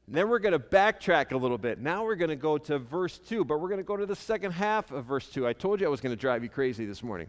then 0.08 0.30
we're 0.30 0.40
going 0.40 0.54
to 0.54 0.60
backtrack 0.60 1.32
a 1.32 1.38
little 1.38 1.58
bit. 1.58 1.80
Now 1.80 2.06
we're 2.06 2.16
going 2.16 2.30
to 2.30 2.36
go 2.36 2.58
to 2.60 2.80
verse 2.80 3.18
2, 3.18 3.44
but 3.44 3.60
we're 3.60 3.70
going 3.70 3.80
to 3.80 3.84
go 3.84 3.98
to 3.98 4.06
the 4.06 4.16
second 4.16 4.52
half 4.52 4.92
of 4.92 5.06
verse 5.06 5.28
2. 5.30 5.48
I 5.48 5.54
told 5.54 5.82
you 5.82 5.88
I 5.88 5.90
was 5.90 6.02
going 6.02 6.16
to 6.16 6.20
drive 6.20 6.44
you 6.44 6.50
crazy 6.50 6.86
this 6.86 7.04
morning. 7.04 7.28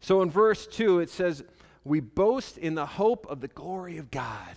So 0.00 0.22
in 0.22 0.30
verse 0.30 0.66
2, 0.66 1.00
it 1.00 1.10
says, 1.10 1.42
We 1.84 2.00
boast 2.00 2.58
in 2.58 2.74
the 2.74 2.86
hope 2.86 3.26
of 3.28 3.40
the 3.40 3.48
glory 3.48 3.98
of 3.98 4.10
God. 4.10 4.56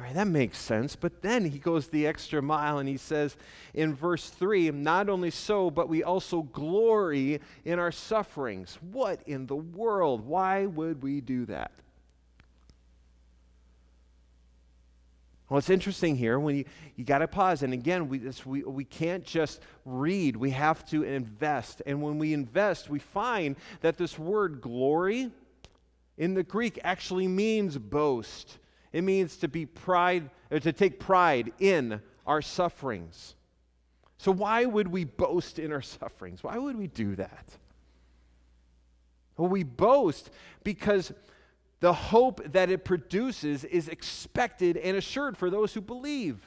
All 0.00 0.06
right, 0.06 0.14
that 0.14 0.28
makes 0.28 0.56
sense. 0.56 0.96
But 0.96 1.20
then 1.20 1.44
he 1.44 1.58
goes 1.58 1.88
the 1.88 2.06
extra 2.06 2.40
mile 2.40 2.78
and 2.78 2.88
he 2.88 2.96
says 2.96 3.36
in 3.74 3.94
verse 3.94 4.30
3 4.30 4.70
not 4.70 5.10
only 5.10 5.30
so, 5.30 5.70
but 5.70 5.90
we 5.90 6.02
also 6.02 6.42
glory 6.42 7.38
in 7.66 7.78
our 7.78 7.92
sufferings. 7.92 8.78
What 8.92 9.20
in 9.26 9.46
the 9.46 9.56
world? 9.56 10.24
Why 10.24 10.64
would 10.64 11.02
we 11.02 11.20
do 11.20 11.44
that? 11.46 11.72
Well, 15.50 15.58
it's 15.58 15.68
interesting 15.68 16.16
here 16.16 16.40
when 16.40 16.56
you, 16.56 16.64
you 16.96 17.04
got 17.04 17.18
to 17.18 17.28
pause. 17.28 17.62
And 17.62 17.74
again, 17.74 18.08
we, 18.08 18.22
we, 18.46 18.62
we 18.62 18.84
can't 18.84 19.24
just 19.24 19.60
read, 19.84 20.34
we 20.34 20.48
have 20.50 20.88
to 20.90 21.02
invest. 21.02 21.82
And 21.84 22.00
when 22.00 22.18
we 22.18 22.32
invest, 22.32 22.88
we 22.88 23.00
find 23.00 23.54
that 23.82 23.98
this 23.98 24.18
word 24.18 24.62
glory 24.62 25.30
in 26.16 26.32
the 26.32 26.42
Greek 26.42 26.78
actually 26.84 27.28
means 27.28 27.76
boast. 27.76 28.59
It 28.92 29.02
means 29.02 29.36
to 29.38 29.48
be 29.48 29.66
pride, 29.66 30.30
to 30.50 30.72
take 30.72 30.98
pride 30.98 31.52
in 31.58 32.00
our 32.26 32.42
sufferings. 32.42 33.34
So, 34.18 34.32
why 34.32 34.64
would 34.64 34.88
we 34.88 35.04
boast 35.04 35.58
in 35.58 35.72
our 35.72 35.82
sufferings? 35.82 36.42
Why 36.42 36.58
would 36.58 36.76
we 36.76 36.86
do 36.86 37.16
that? 37.16 37.46
Well, 39.36 39.48
we 39.48 39.62
boast 39.62 40.30
because 40.62 41.12
the 41.80 41.94
hope 41.94 42.42
that 42.52 42.70
it 42.70 42.84
produces 42.84 43.64
is 43.64 43.88
expected 43.88 44.76
and 44.76 44.96
assured 44.96 45.38
for 45.38 45.48
those 45.48 45.72
who 45.72 45.80
believe. 45.80 46.38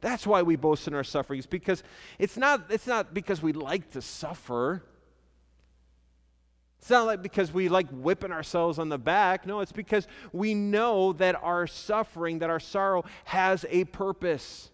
That's 0.00 0.26
why 0.26 0.42
we 0.42 0.56
boast 0.56 0.88
in 0.88 0.94
our 0.94 1.04
sufferings, 1.04 1.46
because 1.46 1.82
it's 2.18 2.36
not, 2.36 2.66
it's 2.70 2.86
not 2.86 3.14
because 3.14 3.40
we 3.40 3.52
like 3.52 3.90
to 3.92 4.02
suffer. 4.02 4.82
It's 6.86 6.90
not 6.92 7.06
like 7.06 7.20
because 7.20 7.52
we 7.52 7.68
like 7.68 7.88
whipping 7.90 8.30
ourselves 8.30 8.78
on 8.78 8.90
the 8.90 8.96
back. 8.96 9.44
No, 9.44 9.58
it's 9.58 9.72
because 9.72 10.06
we 10.32 10.54
know 10.54 11.14
that 11.14 11.34
our 11.42 11.66
suffering, 11.66 12.38
that 12.38 12.48
our 12.48 12.60
sorrow 12.60 13.04
has 13.24 13.66
a 13.70 13.82
purpose. 13.86 14.70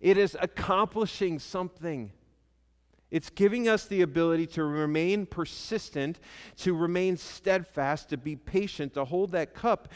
It 0.00 0.16
is 0.16 0.34
accomplishing 0.40 1.38
something. 1.38 2.10
It's 3.10 3.28
giving 3.28 3.68
us 3.68 3.84
the 3.84 4.00
ability 4.00 4.46
to 4.46 4.64
remain 4.64 5.26
persistent, 5.26 6.20
to 6.56 6.72
remain 6.72 7.18
steadfast, 7.18 8.08
to 8.08 8.16
be 8.16 8.34
patient, 8.34 8.94
to 8.94 9.04
hold 9.04 9.32
that 9.32 9.52
cup 9.52 9.88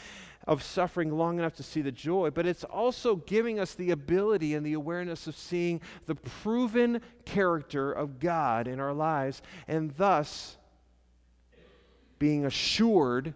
of 0.45 0.61
suffering 0.61 1.11
long 1.11 1.39
enough 1.39 1.55
to 1.55 1.63
see 1.63 1.81
the 1.81 1.91
joy, 1.91 2.29
but 2.29 2.45
it's 2.45 2.65
also 2.65 3.15
giving 3.15 3.59
us 3.59 3.73
the 3.73 3.89
ability 3.89 4.53
and 4.53 4.63
the 4.63 4.73
awareness 4.73 5.25
of 5.25 5.35
seeing 5.35 5.81
the 6.05 6.13
proven 6.13 7.01
character 7.25 7.91
of 7.91 8.19
God 8.19 8.67
in 8.67 8.79
our 8.79 8.93
lives, 8.93 9.41
and 9.67 9.89
thus 9.97 10.56
being 12.19 12.45
assured 12.45 13.33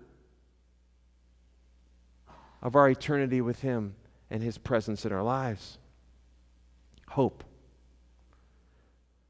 of 2.61 2.75
our 2.75 2.89
eternity 2.89 3.41
with 3.41 3.61
Him 3.61 3.95
and 4.29 4.41
His 4.41 4.57
presence 4.57 5.05
in 5.05 5.11
our 5.11 5.23
lives. 5.23 5.77
Hope. 7.09 7.43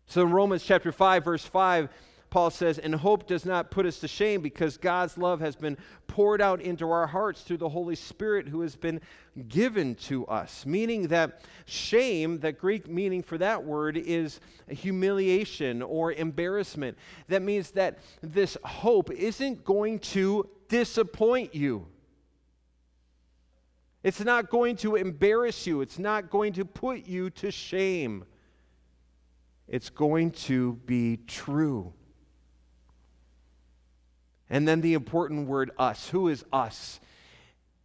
So 0.06 0.24
in 0.24 0.32
Romans 0.32 0.64
chapter 0.64 0.92
5, 0.92 1.24
verse 1.24 1.46
5, 1.46 1.90
Paul 2.32 2.50
says, 2.50 2.80
And 2.80 2.96
hope 2.96 3.28
does 3.28 3.46
not 3.46 3.72
put 3.72 3.86
us 3.86 4.00
to 4.00 4.08
shame 4.08 4.42
because 4.42 4.78
God's 4.78 5.18
love 5.18 5.42
has 5.42 5.56
been 5.56 5.78
poured 6.08 6.42
out 6.42 6.62
into 6.62 6.90
our 6.90 7.06
hearts 7.06 7.42
through 7.42 7.58
the 7.58 7.70
Holy 7.70 7.96
Spirit 7.96 8.48
who 8.48 8.62
has 8.62 8.76
been 8.78 9.02
given 9.50 9.96
to 9.96 10.26
us. 10.28 10.66
Meaning 10.66 11.10
that 11.10 11.42
shame, 11.66 12.40
the 12.40 12.54
Greek 12.54 12.88
meaning 12.88 13.22
for 13.22 13.38
that 13.38 13.64
word 13.64 13.98
is 13.98 14.40
humiliation 14.70 15.82
or 15.82 16.14
embarrassment. 16.14 16.98
That 17.28 17.42
means 17.42 17.72
that 17.72 18.00
this 18.22 18.58
hope 18.64 19.12
isn't 19.12 19.66
going 19.66 20.00
to 20.00 20.50
disappoint 20.70 21.54
you. 21.54 21.86
It's 24.04 24.22
not 24.22 24.50
going 24.50 24.78
to 24.78 24.96
embarrass 24.96 25.68
you. 25.68 25.82
It's 25.82 26.00
not 26.00 26.30
going 26.30 26.54
to 26.54 26.64
put 26.64 27.06
you 27.06 27.30
to 27.32 27.52
shame. 27.52 28.24
It's 29.68 29.90
going 29.90 30.32
to 30.32 30.74
be 30.86 31.18
true. 31.28 31.94
And 34.52 34.68
then 34.68 34.82
the 34.82 34.94
important 34.94 35.48
word 35.48 35.72
us. 35.80 36.10
Who 36.10 36.28
is 36.28 36.44
us? 36.52 37.00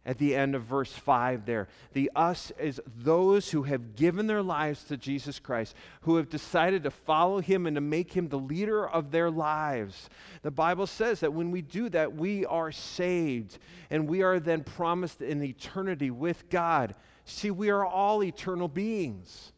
At 0.05 0.19
the 0.19 0.35
end 0.35 0.53
of 0.55 0.63
verse 0.63 0.91
5 0.91 1.45
there. 1.45 1.67
The 1.93 2.11
us 2.15 2.51
is 2.59 2.79
those 2.85 3.49
who 3.49 3.63
have 3.63 3.95
given 3.95 4.27
their 4.27 4.43
lives 4.43 4.83
to 4.85 4.97
Jesus 4.97 5.39
Christ, 5.39 5.75
who 6.01 6.17
have 6.17 6.29
decided 6.29 6.83
to 6.83 6.91
follow 6.91 7.39
him 7.39 7.65
and 7.65 7.75
to 7.75 7.81
make 7.81 8.13
him 8.13 8.27
the 8.27 8.39
leader 8.39 8.87
of 8.87 9.11
their 9.11 9.29
lives. 9.29 10.09
The 10.43 10.51
Bible 10.51 10.87
says 10.87 11.21
that 11.21 11.33
when 11.33 11.51
we 11.51 11.61
do 11.61 11.89
that, 11.89 12.15
we 12.15 12.45
are 12.45 12.71
saved 12.71 13.57
and 13.89 14.07
we 14.07 14.21
are 14.21 14.39
then 14.39 14.63
promised 14.63 15.21
an 15.21 15.43
eternity 15.43 16.11
with 16.11 16.49
God. 16.49 16.95
See, 17.25 17.51
we 17.51 17.69
are 17.69 17.85
all 17.85 18.23
eternal 18.23 18.67
beings. 18.69 19.51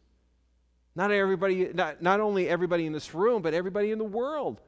Not 0.96 1.12
everybody, 1.12 1.70
not, 1.72 2.02
not 2.02 2.20
only 2.20 2.48
everybody 2.48 2.86
in 2.86 2.92
this 2.92 3.14
room, 3.14 3.42
but 3.42 3.54
everybody 3.54 3.92
in 3.92 3.98
the 3.98 4.04
world. 4.04 4.60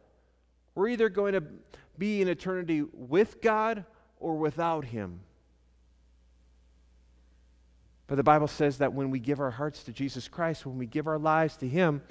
We're 0.75 0.89
either 0.89 1.09
going 1.09 1.35
to 1.35 1.43
be 1.99 2.23
in 2.23 2.29
eternity 2.29 2.85
with 2.93 3.41
God 3.41 3.85
or 4.19 4.37
without 4.37 4.85
Him. 4.85 5.21
But 8.07 8.17
the 8.17 8.23
Bible 8.23 8.49
says 8.49 8.79
that 8.79 8.93
when 8.93 9.11
we 9.11 9.19
give 9.19 9.41
our 9.41 9.51
hearts 9.51 9.85
to 9.85 9.93
Jesus 9.93 10.29
Christ, 10.29 10.67
when 10.67 10.79
we 10.79 10.87
give 10.87 11.07
our 11.07 11.19
lives 11.19 11.57
to 11.59 11.69
Him, 11.69 12.03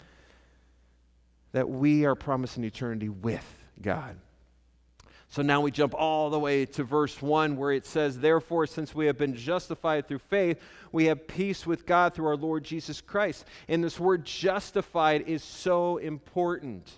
that 1.51 1.69
we 1.69 2.05
are 2.05 2.15
promised 2.15 2.57
an 2.57 2.63
eternity 2.63 3.09
with 3.09 3.45
God. 3.81 4.15
So 5.29 5.41
now 5.41 5.61
we 5.61 5.71
jump 5.71 5.93
all 5.93 6.29
the 6.29 6.39
way 6.39 6.65
to 6.65 6.83
verse 6.83 7.21
1 7.21 7.55
where 7.55 7.71
it 7.71 7.85
says, 7.85 8.19
Therefore, 8.19 8.67
since 8.67 8.93
we 8.93 9.05
have 9.05 9.17
been 9.17 9.35
justified 9.35 10.07
through 10.07 10.19
faith, 10.19 10.59
we 10.91 11.05
have 11.05 11.25
peace 11.25 11.65
with 11.65 11.85
God 11.85 12.13
through 12.13 12.27
our 12.27 12.35
Lord 12.35 12.65
Jesus 12.65 12.99
Christ. 12.99 13.45
And 13.69 13.81
this 13.81 13.97
word 13.97 14.25
justified 14.25 15.27
is 15.27 15.41
so 15.41 15.97
important 15.97 16.91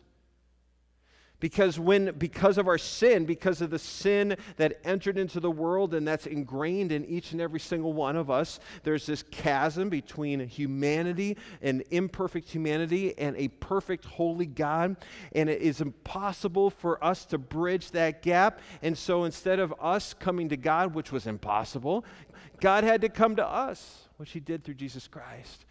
Because 1.44 1.78
when 1.78 2.14
because 2.18 2.58
of 2.58 2.70
our 2.70 2.78
sin, 2.78 3.26
because 3.26 3.60
of 3.60 3.70
the 3.70 3.78
sin 3.78 4.38
that 4.56 4.80
entered 4.86 5.18
into 5.18 5.42
the 5.42 5.52
world 5.52 5.94
and 5.94 6.08
that's 6.08 6.26
ingrained 6.26 6.94
in 6.94 7.04
each 7.04 7.34
and 7.34 7.42
every 7.42 7.60
single 7.60 7.92
one 7.92 8.16
of 8.16 8.32
us, 8.32 8.62
there's 8.84 9.06
this 9.06 9.24
chasm 9.24 9.90
between 9.90 10.48
humanity 10.48 11.36
and 11.62 11.84
imperfect 11.92 12.48
humanity 12.48 13.14
and 13.18 13.36
a 13.36 13.50
perfect 13.50 14.06
holy 14.06 14.46
God, 14.46 14.96
and 15.34 15.50
it 15.50 15.62
is 15.62 15.82
impossible 15.82 16.70
for 16.70 17.04
us 17.04 17.26
to 17.26 17.38
bridge 17.38 17.92
that 17.92 18.22
gap. 18.22 18.62
And 18.82 18.98
so 18.98 19.26
instead 19.26 19.60
of 19.60 19.74
us 19.82 20.14
coming 20.14 20.48
to 20.48 20.56
God, 20.56 20.96
which 20.96 21.12
was 21.12 21.28
impossible, 21.28 22.06
God 22.62 22.86
had 22.86 23.02
to 23.02 23.10
come 23.10 23.36
to 23.36 23.46
us, 23.46 24.08
which 24.16 24.32
he 24.32 24.40
did 24.40 24.64
through 24.64 24.76
Jesus 24.76 25.10
Christ. 25.10 25.66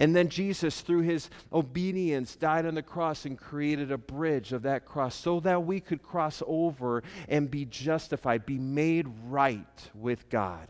And 0.00 0.16
then 0.16 0.30
Jesus, 0.30 0.80
through 0.80 1.02
his 1.02 1.28
obedience, 1.52 2.34
died 2.34 2.64
on 2.64 2.74
the 2.74 2.82
cross 2.82 3.26
and 3.26 3.38
created 3.38 3.92
a 3.92 3.98
bridge 3.98 4.54
of 4.54 4.62
that 4.62 4.86
cross 4.86 5.14
so 5.14 5.40
that 5.40 5.64
we 5.64 5.78
could 5.78 6.02
cross 6.02 6.42
over 6.46 7.02
and 7.28 7.50
be 7.50 7.66
justified, 7.66 8.46
be 8.46 8.58
made 8.58 9.06
right 9.28 9.90
with 9.94 10.30
God. 10.30 10.66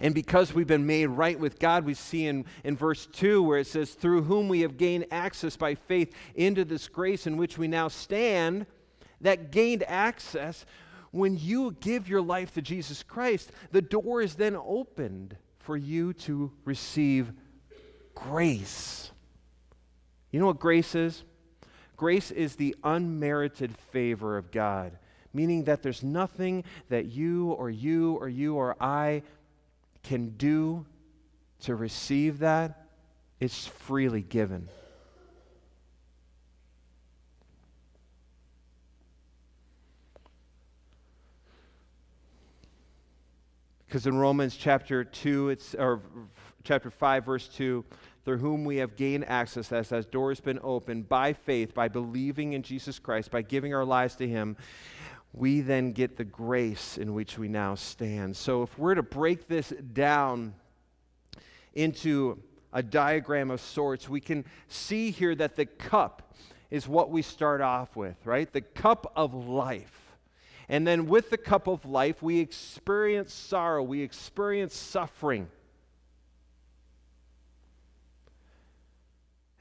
And 0.00 0.12
because 0.12 0.52
we've 0.52 0.66
been 0.66 0.86
made 0.86 1.06
right 1.06 1.38
with 1.38 1.60
God, 1.60 1.84
we 1.84 1.94
see 1.94 2.26
in, 2.26 2.44
in 2.64 2.76
verse 2.76 3.06
2 3.06 3.42
where 3.42 3.58
it 3.58 3.68
says, 3.68 3.92
Through 3.92 4.22
whom 4.22 4.48
we 4.48 4.62
have 4.62 4.76
gained 4.76 5.06
access 5.12 5.56
by 5.56 5.76
faith 5.76 6.12
into 6.34 6.64
this 6.64 6.88
grace 6.88 7.28
in 7.28 7.36
which 7.36 7.56
we 7.56 7.68
now 7.68 7.86
stand, 7.86 8.66
that 9.20 9.52
gained 9.52 9.84
access 9.86 10.64
when 11.10 11.36
you 11.36 11.72
give 11.80 12.08
your 12.08 12.22
life 12.22 12.54
to 12.54 12.62
Jesus 12.62 13.02
Christ, 13.02 13.50
the 13.72 13.82
door 13.82 14.22
is 14.22 14.34
then 14.36 14.56
opened 14.56 15.36
for 15.58 15.76
you 15.76 16.12
to 16.12 16.52
receive 16.64 17.32
grace. 18.14 19.10
You 20.30 20.40
know 20.40 20.46
what 20.46 20.60
grace 20.60 20.94
is? 20.94 21.24
Grace 21.96 22.30
is 22.30 22.56
the 22.56 22.74
unmerited 22.84 23.76
favor 23.92 24.38
of 24.38 24.50
God, 24.50 24.96
meaning 25.34 25.64
that 25.64 25.82
there's 25.82 26.02
nothing 26.02 26.64
that 26.88 27.06
you 27.06 27.50
or 27.52 27.68
you 27.68 28.14
or 28.14 28.28
you 28.28 28.54
or 28.54 28.76
I 28.80 29.22
can 30.02 30.30
do 30.30 30.86
to 31.62 31.74
receive 31.74 32.38
that. 32.38 32.86
It's 33.38 33.66
freely 33.66 34.22
given. 34.22 34.68
Because 43.90 44.06
in 44.06 44.16
Romans 44.16 44.56
chapter 44.56 45.02
2, 45.02 45.48
it's, 45.48 45.74
or 45.74 46.00
chapter 46.62 46.92
5, 46.92 47.26
verse 47.26 47.48
2, 47.48 47.84
through 48.24 48.38
whom 48.38 48.64
we 48.64 48.76
have 48.76 48.94
gained 48.94 49.24
access, 49.24 49.72
as 49.72 49.90
has 49.90 50.06
doors 50.06 50.38
been 50.38 50.60
opened 50.62 51.08
by 51.08 51.32
faith, 51.32 51.74
by 51.74 51.88
believing 51.88 52.52
in 52.52 52.62
Jesus 52.62 53.00
Christ, 53.00 53.32
by 53.32 53.42
giving 53.42 53.74
our 53.74 53.84
lives 53.84 54.14
to 54.14 54.28
Him, 54.28 54.56
we 55.32 55.60
then 55.60 55.90
get 55.90 56.16
the 56.16 56.24
grace 56.24 56.98
in 56.98 57.14
which 57.14 57.36
we 57.36 57.48
now 57.48 57.74
stand. 57.74 58.36
So 58.36 58.62
if 58.62 58.78
we're 58.78 58.94
to 58.94 59.02
break 59.02 59.48
this 59.48 59.72
down 59.92 60.54
into 61.74 62.40
a 62.72 62.84
diagram 62.84 63.50
of 63.50 63.60
sorts, 63.60 64.08
we 64.08 64.20
can 64.20 64.44
see 64.68 65.10
here 65.10 65.34
that 65.34 65.56
the 65.56 65.66
cup 65.66 66.32
is 66.70 66.86
what 66.86 67.10
we 67.10 67.22
start 67.22 67.60
off 67.60 67.96
with, 67.96 68.24
right? 68.24 68.52
The 68.52 68.60
cup 68.60 69.12
of 69.16 69.34
life. 69.34 69.99
And 70.70 70.86
then 70.86 71.06
with 71.06 71.30
the 71.30 71.36
cup 71.36 71.66
of 71.66 71.84
life, 71.84 72.22
we 72.22 72.38
experience 72.38 73.34
sorrow, 73.34 73.82
we 73.82 74.02
experience 74.02 74.76
suffering. 74.76 75.48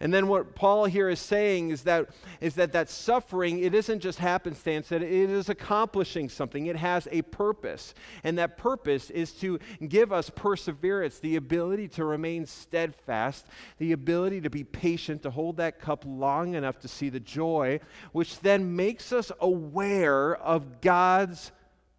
And 0.02 0.14
then 0.14 0.30
what 0.30 0.56
Paul 0.56 0.86
here 0.86 1.10
is 1.10 1.20
saying 1.20 1.72
is 1.72 1.82
that 1.84 2.10
is 2.40 2.56
that 2.56 2.72
that 2.72 2.90
suffering 2.90 3.60
it 3.60 3.74
isn't 3.74 4.00
just 4.00 4.18
happenstance 4.18 4.88
that 4.90 5.02
it 5.02 5.12
is 5.12 5.50
accomplishing 5.50 6.30
something. 6.30 6.68
It 6.68 6.78
has 6.78 7.10
a 7.12 7.22
purpose. 7.24 7.94
And 8.24 8.38
that 8.38 8.58
purpose 8.58 9.10
is 9.10 9.34
to 9.34 9.60
give 9.86 10.14
us 10.14 10.30
perseverance 10.30 11.20
the 11.20 11.36
ability 11.36 11.90
to 11.90 12.06
remain 12.06 12.46
steadfast 12.46 13.48
the 13.78 13.92
ability 13.92 14.42
to 14.42 14.50
be 14.50 14.64
patient 14.64 15.24
to 15.24 15.32
hold 15.32 15.58
that 15.58 15.80
cup 15.82 16.06
long 16.08 16.56
enough 16.56 16.80
to 16.80 16.88
see 16.88 17.10
the 17.10 17.20
joy 17.20 17.80
which 18.14 18.40
then 18.40 18.76
makes 18.76 19.12
us 19.12 19.32
aware 19.42 20.36
of 20.38 20.80
God's 20.80 21.52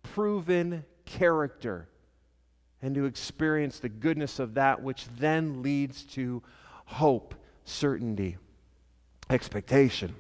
proven 0.03 0.85
character 1.05 1.89
and 2.81 2.95
to 2.95 3.05
experience 3.05 3.79
the 3.79 3.89
goodness 3.89 4.39
of 4.39 4.55
that 4.55 4.83
which 4.83 5.07
then 5.19 5.63
leads 5.63 6.03
to 6.05 6.43
hope 6.87 7.35
certainty, 7.71 8.37
expectation. 9.29 10.15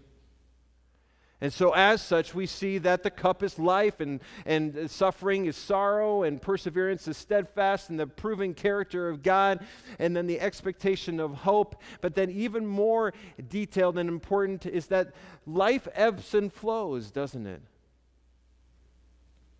And 1.42 1.50
so, 1.50 1.72
as 1.72 2.02
such, 2.02 2.34
we 2.34 2.44
see 2.44 2.76
that 2.78 3.02
the 3.02 3.10
cup 3.10 3.42
is 3.42 3.58
life, 3.58 4.00
and, 4.00 4.20
and 4.44 4.90
suffering 4.90 5.46
is 5.46 5.56
sorrow, 5.56 6.22
and 6.22 6.40
perseverance 6.40 7.08
is 7.08 7.16
steadfast, 7.16 7.88
and 7.88 7.98
the 7.98 8.06
proven 8.06 8.52
character 8.52 9.08
of 9.08 9.22
God, 9.22 9.64
and 9.98 10.14
then 10.14 10.26
the 10.26 10.38
expectation 10.38 11.18
of 11.18 11.32
hope. 11.32 11.80
But 12.02 12.14
then, 12.14 12.30
even 12.30 12.66
more 12.66 13.14
detailed 13.48 13.96
and 13.96 14.08
important 14.08 14.66
is 14.66 14.88
that 14.88 15.14
life 15.46 15.88
ebbs 15.94 16.34
and 16.34 16.52
flows, 16.52 17.10
doesn't 17.10 17.46
it? 17.46 17.62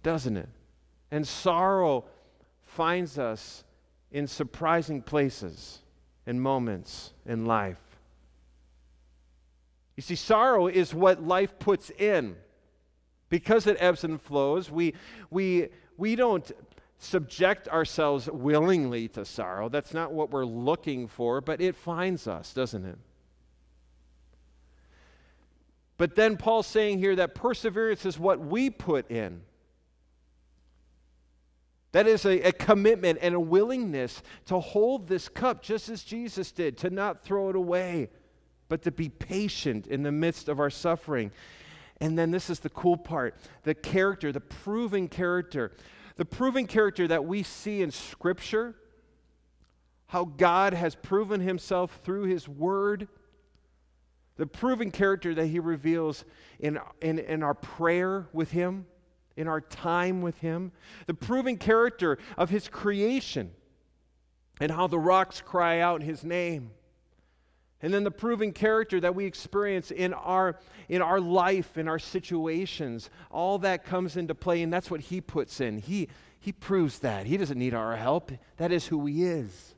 Doesn't 0.03 0.37
it? 0.37 0.48
And 1.11 1.26
sorrow 1.26 2.05
finds 2.62 3.18
us 3.18 3.64
in 4.12 4.26
surprising 4.26 5.00
places 5.00 5.79
and 6.26 6.40
moments 6.40 7.12
in 7.26 7.46
life. 7.46 7.80
You 9.96 10.02
see, 10.02 10.14
sorrow 10.14 10.66
is 10.66 10.94
what 10.94 11.22
life 11.22 11.59
puts 11.59 11.90
in. 11.90 12.37
Because 13.28 13.66
it 13.66 13.76
ebbs 13.80 14.02
and 14.02 14.20
flows, 14.20 14.70
we, 14.70 14.94
we, 15.30 15.68
we 15.96 16.16
don't 16.16 16.50
subject 16.98 17.68
ourselves 17.68 18.28
willingly 18.30 19.09
to 19.09 19.24
sorrow. 19.24 19.68
That's 19.68 19.94
not 19.94 20.12
what 20.12 20.30
we're 20.30 20.44
looking 20.44 21.06
for, 21.06 21.40
but 21.40 21.61
it 21.61 21.76
finds 21.76 22.26
us, 22.26 22.52
doesn't 22.52 22.85
it? 22.85 22.98
But 25.96 26.16
then 26.16 26.37
Paul's 26.37 26.66
saying 26.66 26.98
here 26.98 27.16
that 27.16 27.35
perseverance 27.35 28.06
is 28.06 28.18
what 28.18 28.40
we 28.40 28.70
put 28.70 29.11
in. 29.11 29.42
That 31.92 32.07
is 32.07 32.24
a, 32.24 32.40
a, 32.48 32.53
commitment 32.53 33.18
and 33.20 33.35
a 33.35 33.40
willingness 33.40 34.22
to 34.46 34.61
hold 34.61 35.09
this 35.09 35.29
cup 35.29 35.62
just 35.62 35.88
as 35.88 36.05
Jesus 36.05 36.53
did, 36.53 36.79
to 36.79 36.90
not 36.90 37.24
throw 37.24 37.50
it 37.50 37.57
away, 37.57 38.11
but 38.68 38.83
to 38.83 38.92
be 38.92 39.09
patient 39.09 39.88
in 39.88 40.05
the 40.05 40.12
midst 40.12 40.48
of 40.48 40.61
our 40.61 40.70
suffering. 40.70 41.33
And 42.00 42.16
then 42.16 42.31
this 42.31 42.48
is 42.48 42.61
the 42.61 42.70
cool 42.70 42.96
part 42.96 43.35
the 43.64 43.74
character, 43.74 44.31
the 44.33 44.40
proven 44.40 45.09
character. 45.09 45.72
The 46.16 46.24
proven 46.26 46.66
character 46.66 47.09
that 47.09 47.24
we 47.24 47.42
see 47.42 47.81
in 47.81 47.90
Scripture, 47.90 48.74
how 50.09 50.26
God 50.26 50.74
has 50.74 50.94
proven 50.94 51.40
himself 51.40 52.00
through 52.05 52.24
his 52.24 52.46
word, 52.46 53.09
the 54.37 54.46
proven 54.46 54.90
character 54.90 55.35
that 55.35 55.46
he 55.46 55.61
reveals 55.61 56.26
in, 56.59 56.79
in, 57.00 57.20
in 57.20 57.42
our 57.42 57.55
prayer 57.55 58.29
with 58.35 58.50
him 58.50 58.85
in 59.40 59.48
our 59.48 59.62
time 59.62 60.20
with 60.20 60.38
Him, 60.38 60.70
the 61.07 61.14
proven 61.14 61.57
character 61.57 62.18
of 62.37 62.50
His 62.50 62.68
creation, 62.68 63.53
and 64.61 64.70
how 64.70 64.87
the 64.87 64.98
rocks 64.98 65.40
cry 65.40 65.81
out 65.81 66.03
His 66.03 66.22
name. 66.22 66.72
And 67.83 67.94
then 67.94 68.05
the 68.05 68.11
proven 68.11 68.53
character 68.53 69.00
that 69.00 69.14
we 69.14 69.24
experience 69.24 69.90
in 69.90 70.12
our, 70.12 70.59
in 70.90 71.00
our 71.00 71.18
life, 71.18 71.79
in 71.79 71.88
our 71.88 71.98
situations, 71.98 73.09
all 73.31 73.59
that 73.61 73.87
comes 73.87 74.18
into 74.18 74.35
play, 74.35 74.61
and 74.61 74.70
that's 74.70 74.90
what 74.90 75.00
He 75.00 75.22
puts 75.22 75.62
in. 75.62 75.79
He, 75.79 76.09
he 76.38 76.53
proves 76.53 76.98
that. 76.98 77.24
He 77.24 77.38
doesn't 77.38 77.59
need 77.59 77.72
our 77.72 77.96
help, 77.96 78.33
that 78.59 78.70
is 78.70 78.87
who 78.87 79.07
He 79.07 79.24
is. 79.24 79.74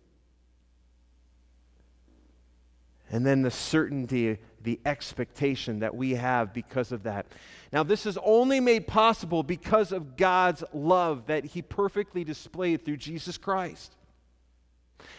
And 3.09 3.25
then 3.25 3.42
the 3.42 3.51
certainty 3.51 4.38
the 4.64 4.81
expectation 4.85 5.81
that 5.81 5.94
we 5.94 6.12
have 6.12 6.53
because 6.53 6.92
of 6.92 7.03
that. 7.05 7.27
Now, 7.73 7.83
this 7.83 8.05
is 8.05 8.19
only 8.23 8.61
made 8.61 8.87
possible 8.87 9.43
because 9.43 9.93
of 9.93 10.17
God's 10.17 10.63
love 10.75 11.27
that 11.27 11.47
He 11.47 11.63
perfectly 11.63 12.23
displayed 12.23 12.85
through 12.85 12.99
Jesus 12.99 13.39
Christ. 13.39 13.97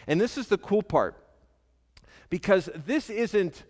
And 0.06 0.20
this 0.20 0.38
is 0.38 0.46
the 0.46 0.58
cool 0.58 0.82
part 0.82 1.16
because 2.30 2.70
this 2.86 3.10
isn't 3.10 3.64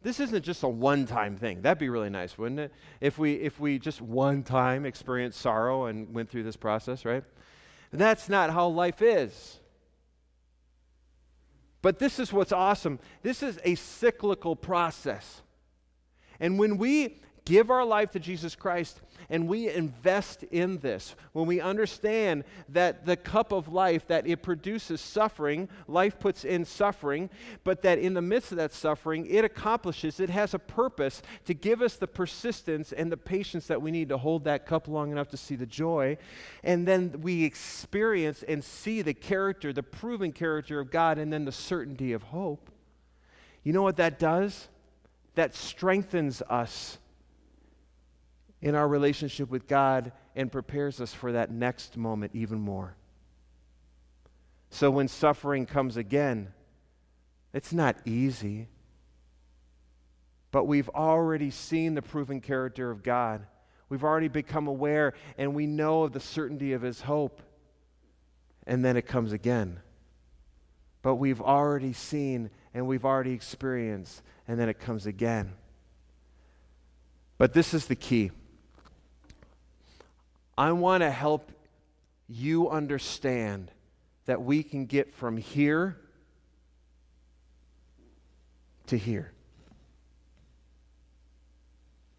this 0.00 0.20
isn't 0.20 0.44
just 0.44 0.62
a 0.62 0.68
one-time 0.68 1.36
thing. 1.36 1.62
That'd 1.62 1.80
be 1.80 1.88
really 1.88 2.08
nice, 2.08 2.38
wouldn't 2.38 2.60
it? 2.60 2.72
If 3.00 3.18
we 3.18 3.34
if 3.34 3.58
we 3.58 3.80
just 3.80 4.00
one 4.00 4.44
time 4.44 4.86
experienced 4.86 5.40
sorrow 5.40 5.86
and 5.86 6.14
went 6.14 6.30
through 6.30 6.44
this 6.44 6.56
process, 6.56 7.04
right? 7.04 7.24
That's 7.92 8.28
not 8.28 8.50
how 8.50 8.68
life 8.68 9.02
is. 9.02 9.58
But 11.82 11.98
this 11.98 12.18
is 12.18 12.32
what's 12.32 12.52
awesome. 12.52 13.00
This 13.22 13.42
is 13.42 13.58
a 13.64 13.74
cyclical 13.74 14.54
process. 14.54 15.42
And 16.38 16.58
when 16.58 16.76
we 16.76 17.20
give 17.48 17.70
our 17.70 17.84
life 17.84 18.10
to 18.10 18.20
Jesus 18.20 18.54
Christ 18.54 19.00
and 19.30 19.48
we 19.48 19.68
invest 19.68 20.42
in 20.44 20.78
this, 20.78 21.14
when 21.32 21.46
we 21.46 21.60
understand 21.60 22.44
that 22.68 23.04
the 23.04 23.16
cup 23.16 23.52
of 23.52 23.68
life, 23.68 24.06
that 24.06 24.26
it 24.26 24.42
produces 24.42 25.00
suffering, 25.00 25.68
life 25.86 26.18
puts 26.18 26.44
in 26.44 26.64
suffering, 26.64 27.28
but 27.64 27.82
that 27.82 27.98
in 27.98 28.14
the 28.14 28.22
midst 28.22 28.52
of 28.52 28.58
that 28.58 28.72
suffering, 28.72 29.26
it 29.26 29.44
accomplishes, 29.44 30.20
it 30.20 30.30
has 30.30 30.54
a 30.54 30.58
purpose 30.58 31.20
to 31.44 31.54
give 31.54 31.82
us 31.82 31.96
the 31.96 32.06
persistence 32.06 32.92
and 32.92 33.10
the 33.10 33.16
patience 33.16 33.66
that 33.66 33.82
we 33.82 33.90
need 33.90 34.08
to 34.08 34.18
hold 34.18 34.44
that 34.44 34.66
cup 34.66 34.88
long 34.88 35.10
enough 35.10 35.28
to 35.28 35.36
see 35.36 35.56
the 35.56 35.66
joy. 35.66 36.16
And 36.62 36.86
then 36.86 37.20
we 37.20 37.44
experience 37.44 38.42
and 38.42 38.62
see 38.62 39.02
the 39.02 39.14
character, 39.14 39.72
the 39.72 39.82
proven 39.82 40.32
character 40.32 40.80
of 40.80 40.90
God, 40.90 41.18
and 41.18 41.32
then 41.32 41.44
the 41.44 41.52
certainty 41.52 42.12
of 42.12 42.22
hope. 42.22 42.70
You 43.62 43.72
know 43.72 43.82
what 43.82 43.96
that 43.96 44.18
does? 44.18 44.68
That 45.34 45.54
strengthens 45.54 46.40
us 46.42 46.98
in 48.60 48.74
our 48.74 48.88
relationship 48.88 49.50
with 49.50 49.66
God 49.68 50.12
and 50.34 50.50
prepares 50.50 51.00
us 51.00 51.14
for 51.14 51.32
that 51.32 51.50
next 51.50 51.96
moment 51.96 52.32
even 52.34 52.58
more. 52.60 52.96
So 54.70 54.90
when 54.90 55.08
suffering 55.08 55.66
comes 55.66 55.96
again, 55.96 56.52
it's 57.52 57.72
not 57.72 57.96
easy, 58.04 58.68
but 60.50 60.64
we've 60.64 60.88
already 60.90 61.50
seen 61.50 61.94
the 61.94 62.02
proven 62.02 62.40
character 62.40 62.90
of 62.90 63.02
God. 63.02 63.46
We've 63.88 64.04
already 64.04 64.28
become 64.28 64.66
aware 64.66 65.14
and 65.38 65.54
we 65.54 65.66
know 65.66 66.02
of 66.02 66.12
the 66.12 66.20
certainty 66.20 66.72
of 66.72 66.82
His 66.82 67.00
hope. 67.00 67.42
And 68.66 68.84
then 68.84 68.96
it 68.98 69.06
comes 69.06 69.32
again. 69.32 69.80
But 71.00 71.14
we've 71.14 71.40
already 71.40 71.94
seen 71.94 72.50
and 72.74 72.86
we've 72.86 73.04
already 73.04 73.32
experienced, 73.32 74.22
and 74.46 74.60
then 74.60 74.68
it 74.68 74.78
comes 74.78 75.06
again. 75.06 75.54
But 77.38 77.54
this 77.54 77.72
is 77.72 77.86
the 77.86 77.96
key. 77.96 78.30
I 80.58 80.72
want 80.72 81.02
to 81.02 81.10
help 81.10 81.52
you 82.28 82.68
understand 82.68 83.70
that 84.26 84.42
we 84.42 84.64
can 84.64 84.86
get 84.86 85.14
from 85.14 85.36
here 85.36 85.96
to 88.88 88.98
here. 88.98 89.30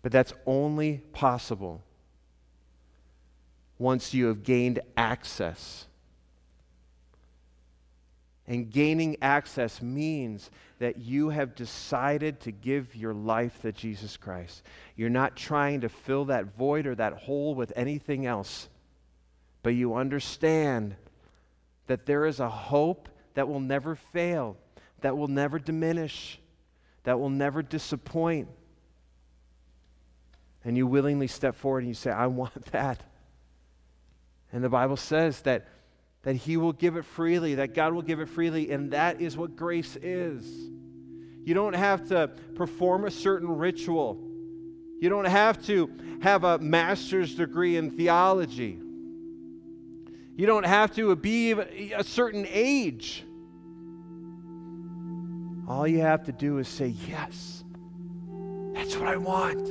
But 0.01 0.13
that's 0.13 0.31
only 0.45 0.99
possible 1.11 1.83
once 3.77 4.13
you 4.13 4.27
have 4.27 4.43
gained 4.43 4.79
access. 4.95 5.87
And 8.49 8.71
gaining 8.71 9.17
access 9.21 9.79
means 9.79 10.49
that 10.79 10.97
you 10.97 11.29
have 11.29 11.53
decided 11.53 12.39
to 12.41 12.51
give 12.51 12.95
your 12.95 13.13
life 13.13 13.61
to 13.61 13.71
Jesus 13.71 14.17
Christ. 14.17 14.63
You're 14.95 15.11
not 15.11 15.35
trying 15.35 15.81
to 15.81 15.89
fill 15.89 16.25
that 16.25 16.57
void 16.57 16.87
or 16.87 16.95
that 16.95 17.13
hole 17.13 17.53
with 17.53 17.71
anything 17.75 18.25
else, 18.25 18.67
but 19.61 19.75
you 19.75 19.93
understand 19.93 20.95
that 21.85 22.07
there 22.07 22.25
is 22.25 22.39
a 22.39 22.49
hope 22.49 23.07
that 23.35 23.47
will 23.47 23.59
never 23.59 23.93
fail, 23.95 24.57
that 25.01 25.15
will 25.15 25.27
never 25.27 25.59
diminish, 25.59 26.39
that 27.03 27.19
will 27.19 27.29
never 27.29 27.61
disappoint. 27.61 28.47
And 30.65 30.75
you 30.75 30.87
willingly 30.87 31.27
step 31.27 31.55
forward 31.55 31.79
and 31.79 31.87
you 31.87 31.93
say, 31.93 32.09
I 32.09 32.25
want 32.25 32.65
that. 32.71 33.03
And 34.51 34.63
the 34.63 34.69
Bible 34.69 34.97
says 34.97 35.41
that 35.41 35.67
that 36.29 36.35
He 36.35 36.57
will 36.57 36.73
give 36.73 36.95
it 36.95 37.05
freely, 37.05 37.55
that 37.55 37.73
God 37.73 37.91
will 37.91 38.03
give 38.03 38.19
it 38.19 38.29
freely, 38.29 38.69
and 38.69 38.91
that 38.91 39.19
is 39.19 39.35
what 39.35 39.55
grace 39.55 39.97
is. 39.99 40.45
You 41.43 41.55
don't 41.55 41.73
have 41.73 42.07
to 42.09 42.27
perform 42.53 43.05
a 43.05 43.09
certain 43.09 43.57
ritual. 43.57 44.21
You 44.99 45.09
don't 45.09 45.25
have 45.25 45.65
to 45.65 45.89
have 46.21 46.43
a 46.43 46.59
master's 46.59 47.33
degree 47.33 47.77
in 47.77 47.89
theology. 47.89 48.79
You 50.35 50.45
don't 50.45 50.67
have 50.67 50.93
to 50.97 51.15
be 51.15 51.53
a 51.53 52.03
certain 52.03 52.45
age. 52.47 53.23
All 55.67 55.87
you 55.87 56.01
have 56.01 56.25
to 56.25 56.31
do 56.31 56.59
is 56.59 56.67
say, 56.67 56.93
Yes, 57.07 57.63
that's 58.75 58.95
what 58.95 59.07
I 59.07 59.17
want. 59.17 59.65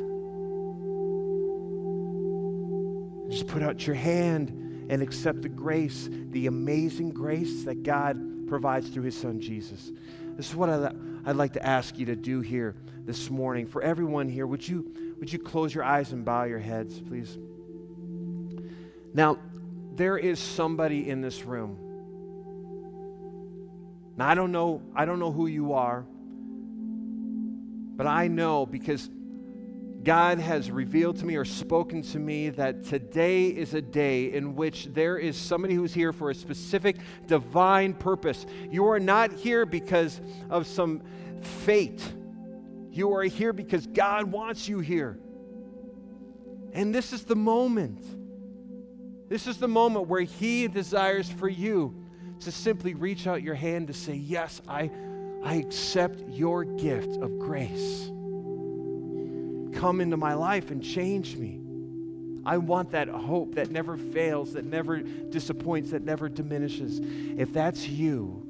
Just 3.30 3.46
put 3.46 3.62
out 3.62 3.86
your 3.86 3.94
hand 3.94 4.67
and 4.88 5.02
accept 5.02 5.42
the 5.42 5.48
grace, 5.48 6.08
the 6.30 6.46
amazing 6.46 7.10
grace 7.10 7.64
that 7.64 7.82
God 7.82 8.48
provides 8.48 8.88
through 8.88 9.04
His 9.04 9.16
Son 9.16 9.40
Jesus. 9.40 9.92
This 10.36 10.50
is 10.50 10.56
what 10.56 10.68
I'd 10.70 11.36
like 11.36 11.54
to 11.54 11.64
ask 11.64 11.98
you 11.98 12.06
to 12.06 12.16
do 12.16 12.40
here 12.40 12.74
this 13.04 13.28
morning. 13.30 13.66
For 13.66 13.82
everyone 13.82 14.28
here, 14.28 14.46
would 14.46 14.66
you, 14.66 15.14
would 15.18 15.32
you 15.32 15.38
close 15.38 15.74
your 15.74 15.84
eyes 15.84 16.12
and 16.12 16.24
bow 16.24 16.44
your 16.44 16.58
heads, 16.58 17.00
please? 17.00 17.36
Now, 19.12 19.38
there 19.94 20.16
is 20.16 20.38
somebody 20.38 21.08
in 21.08 21.20
this 21.20 21.44
room. 21.44 21.76
Now, 24.16 24.28
I 24.28 24.34
don't 24.34 24.52
know, 24.52 24.82
I 24.94 25.04
don't 25.04 25.18
know 25.18 25.32
who 25.32 25.46
you 25.46 25.74
are, 25.74 26.04
but 27.96 28.06
I 28.06 28.28
know 28.28 28.64
because 28.64 29.10
God 30.08 30.38
has 30.38 30.70
revealed 30.70 31.18
to 31.18 31.26
me 31.26 31.36
or 31.36 31.44
spoken 31.44 32.00
to 32.00 32.18
me 32.18 32.48
that 32.48 32.82
today 32.82 33.48
is 33.48 33.74
a 33.74 33.82
day 33.82 34.32
in 34.32 34.56
which 34.56 34.86
there 34.86 35.18
is 35.18 35.36
somebody 35.36 35.74
who's 35.74 35.92
here 35.92 36.14
for 36.14 36.30
a 36.30 36.34
specific 36.34 36.96
divine 37.26 37.92
purpose. 37.92 38.46
You 38.70 38.88
are 38.88 38.98
not 38.98 39.34
here 39.34 39.66
because 39.66 40.18
of 40.48 40.66
some 40.66 41.02
fate, 41.42 42.02
you 42.90 43.12
are 43.12 43.24
here 43.24 43.52
because 43.52 43.86
God 43.86 44.32
wants 44.32 44.66
you 44.66 44.78
here. 44.78 45.18
And 46.72 46.94
this 46.94 47.12
is 47.12 47.24
the 47.26 47.36
moment. 47.36 48.02
This 49.28 49.46
is 49.46 49.58
the 49.58 49.68
moment 49.68 50.08
where 50.08 50.22
He 50.22 50.68
desires 50.68 51.28
for 51.28 51.50
you 51.50 51.94
to 52.40 52.50
simply 52.50 52.94
reach 52.94 53.26
out 53.26 53.42
your 53.42 53.56
hand 53.56 53.88
to 53.88 53.92
say, 53.92 54.14
Yes, 54.14 54.62
I, 54.66 54.90
I 55.44 55.56
accept 55.56 56.22
your 56.30 56.64
gift 56.64 57.18
of 57.18 57.38
grace 57.38 58.10
come 59.78 60.00
into 60.00 60.16
my 60.16 60.34
life 60.34 60.70
and 60.70 60.82
change 60.82 61.36
me. 61.36 61.60
I 62.44 62.58
want 62.58 62.90
that 62.92 63.08
hope 63.08 63.54
that 63.54 63.70
never 63.70 63.96
fails, 63.96 64.54
that 64.54 64.64
never 64.64 64.98
disappoints, 64.98 65.90
that 65.90 66.02
never 66.02 66.28
diminishes. 66.28 67.00
If 67.38 67.52
that's 67.52 67.86
you, 67.86 68.44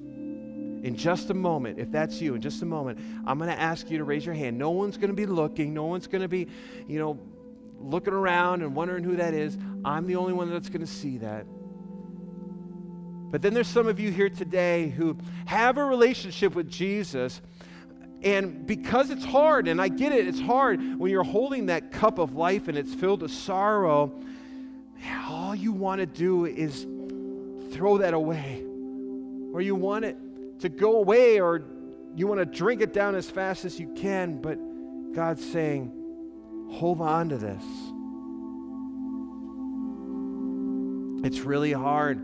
in 0.83 0.95
just 0.97 1.31
a 1.31 1.35
moment, 1.35 1.79
if 1.79 1.91
that's 1.91 2.21
you, 2.21 2.35
in 2.35 2.41
just 2.41 2.62
a 2.62 2.67
moment, 2.67 2.99
I'm 3.27 3.38
going 3.38 3.51
to 3.51 3.61
ask 3.61 3.91
you 3.91 3.99
to 3.99 4.05
raise 4.05 4.25
your 4.25 4.35
hand. 4.35 4.57
No 4.57 4.71
one's 4.71 4.97
going 4.97 5.11
to 5.11 5.17
be 5.17 5.27
looking. 5.27 5.75
No 5.75 5.85
one's 5.85 6.07
going 6.07 6.23
to 6.23 6.29
be, 6.29 6.49
you 6.87 6.99
know, 6.99 7.19
looking 7.81 8.14
around 8.14 8.62
and 8.62 8.75
wondering 8.75 9.05
who 9.05 9.17
that 9.17 9.35
is. 9.35 9.59
I'm 9.85 10.07
the 10.07 10.17
only 10.17 10.33
one 10.33 10.51
that's 10.51 10.69
going 10.69 10.81
to 10.81 10.87
see 10.87 11.19
that. 11.19 11.45
But 13.31 13.43
then 13.43 13.53
there's 13.53 13.69
some 13.69 13.87
of 13.87 14.01
you 14.01 14.11
here 14.11 14.31
today 14.31 14.88
who 14.88 15.19
have 15.45 15.77
a 15.77 15.85
relationship 15.85 16.55
with 16.55 16.71
Jesus 16.71 17.43
and 18.22 18.66
because 18.66 19.11
it's 19.11 19.24
hard, 19.24 19.68
and 19.68 19.81
I 19.81 19.88
get 19.88 20.12
it, 20.12 20.26
it's 20.26 20.40
hard 20.40 20.98
when 20.98 21.11
you're 21.11 21.22
holding 21.22 21.66
that 21.66 21.92
cup 21.92 22.18
of 22.18 22.35
life 22.35 22.68
and 22.68 22.76
it's 22.76 22.92
filled 22.92 23.22
with 23.22 23.31
sorrow, 23.31 24.12
all 25.28 25.54
you 25.54 25.72
want 25.72 26.00
to 26.00 26.07
do 26.07 26.44
is 26.46 26.87
throw 27.72 27.98
that 27.98 28.14
away. 28.14 28.64
Or 29.52 29.61
you 29.61 29.74
want 29.74 30.04
it 30.04 30.16
to 30.61 30.68
go 30.68 30.96
away, 30.96 31.40
or 31.40 31.62
you 32.16 32.26
want 32.26 32.40
to 32.40 32.44
drink 32.44 32.81
it 32.81 32.92
down 32.92 33.14
as 33.14 33.31
fast 33.31 33.64
as 33.64 33.78
you 33.78 33.94
can. 33.94 34.40
But 34.40 34.59
God's 35.14 35.44
saying, 35.44 35.92
hold 36.72 37.00
on 37.00 37.28
to 37.28 37.38
this. 37.38 37.62
It's 41.24 41.40
really 41.44 41.72
hard 41.72 42.18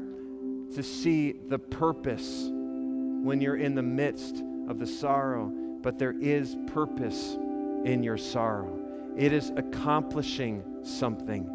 to 0.74 0.82
see 0.82 1.32
the 1.32 1.58
purpose 1.58 2.48
when 2.48 3.40
you're 3.40 3.56
in 3.56 3.74
the 3.74 3.82
midst 3.82 4.42
of 4.68 4.78
the 4.78 4.86
sorrow 4.86 5.52
but 5.84 5.98
there 5.98 6.14
is 6.18 6.56
purpose 6.72 7.36
in 7.84 8.02
your 8.02 8.16
sorrow. 8.16 8.80
It 9.16 9.32
is 9.34 9.52
accomplishing 9.54 10.64
something. 10.82 11.46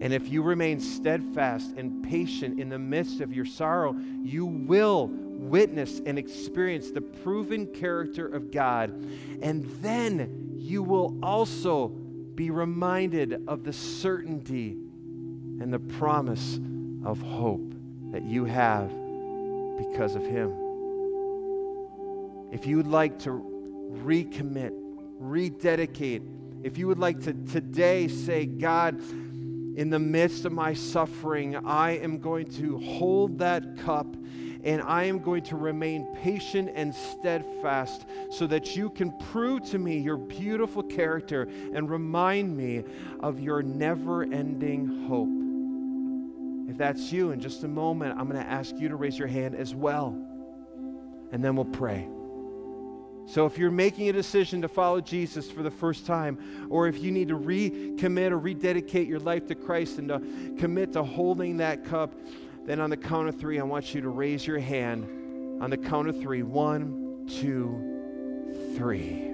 And 0.00 0.12
if 0.12 0.28
you 0.28 0.42
remain 0.42 0.80
steadfast 0.80 1.74
and 1.76 2.04
patient 2.04 2.60
in 2.60 2.68
the 2.68 2.78
midst 2.78 3.20
of 3.20 3.32
your 3.32 3.44
sorrow, 3.44 3.96
you 4.22 4.46
will 4.46 5.08
witness 5.12 6.00
and 6.06 6.18
experience 6.18 6.92
the 6.92 7.00
proven 7.00 7.66
character 7.66 8.28
of 8.28 8.52
God. 8.52 8.90
And 9.42 9.64
then 9.82 10.54
you 10.56 10.84
will 10.84 11.18
also 11.22 11.88
be 11.88 12.50
reminded 12.50 13.42
of 13.48 13.64
the 13.64 13.72
certainty 13.72 14.70
and 15.60 15.72
the 15.72 15.80
promise 15.80 16.60
of 17.04 17.20
hope 17.20 17.74
that 18.12 18.22
you 18.22 18.44
have 18.44 18.88
because 19.78 20.14
of 20.14 20.22
Him. 20.22 20.61
If 22.52 22.66
you 22.66 22.76
would 22.76 22.86
like 22.86 23.18
to 23.20 23.30
recommit, 24.04 24.72
rededicate, 25.18 26.22
if 26.62 26.78
you 26.78 26.86
would 26.86 26.98
like 26.98 27.20
to 27.22 27.32
today 27.32 28.06
say, 28.08 28.46
God, 28.46 29.00
in 29.74 29.88
the 29.88 29.98
midst 29.98 30.44
of 30.44 30.52
my 30.52 30.74
suffering, 30.74 31.56
I 31.56 31.92
am 31.92 32.18
going 32.18 32.46
to 32.52 32.78
hold 32.78 33.38
that 33.38 33.78
cup 33.78 34.06
and 34.64 34.82
I 34.82 35.04
am 35.04 35.18
going 35.18 35.42
to 35.44 35.56
remain 35.56 36.06
patient 36.22 36.70
and 36.74 36.94
steadfast 36.94 38.04
so 38.30 38.46
that 38.46 38.76
you 38.76 38.90
can 38.90 39.16
prove 39.18 39.64
to 39.70 39.78
me 39.78 39.98
your 39.98 40.18
beautiful 40.18 40.82
character 40.82 41.48
and 41.74 41.90
remind 41.90 42.56
me 42.56 42.84
of 43.20 43.40
your 43.40 43.62
never 43.62 44.22
ending 44.22 45.06
hope. 45.08 46.70
If 46.70 46.78
that's 46.78 47.10
you, 47.10 47.32
in 47.32 47.40
just 47.40 47.64
a 47.64 47.68
moment, 47.68 48.18
I'm 48.18 48.28
going 48.28 48.40
to 48.40 48.48
ask 48.48 48.76
you 48.76 48.88
to 48.88 48.96
raise 48.96 49.18
your 49.18 49.26
hand 49.26 49.56
as 49.56 49.74
well, 49.74 50.16
and 51.32 51.42
then 51.42 51.56
we'll 51.56 51.64
pray. 51.64 52.06
So, 53.24 53.46
if 53.46 53.56
you're 53.56 53.70
making 53.70 54.08
a 54.08 54.12
decision 54.12 54.62
to 54.62 54.68
follow 54.68 55.00
Jesus 55.00 55.50
for 55.50 55.62
the 55.62 55.70
first 55.70 56.06
time, 56.06 56.68
or 56.68 56.88
if 56.88 57.02
you 57.02 57.10
need 57.10 57.28
to 57.28 57.38
recommit 57.38 58.30
or 58.30 58.38
rededicate 58.38 59.08
your 59.08 59.20
life 59.20 59.46
to 59.46 59.54
Christ 59.54 59.98
and 59.98 60.08
to 60.08 60.20
commit 60.58 60.92
to 60.94 61.02
holding 61.02 61.58
that 61.58 61.84
cup, 61.84 62.14
then 62.66 62.80
on 62.80 62.90
the 62.90 62.96
count 62.96 63.28
of 63.28 63.38
three, 63.38 63.58
I 63.58 63.62
want 63.62 63.94
you 63.94 64.00
to 64.00 64.08
raise 64.08 64.46
your 64.46 64.58
hand. 64.58 65.62
On 65.62 65.70
the 65.70 65.76
count 65.76 66.08
of 66.08 66.20
three 66.20 66.42
one, 66.42 67.26
two, 67.28 68.74
three. 68.76 69.28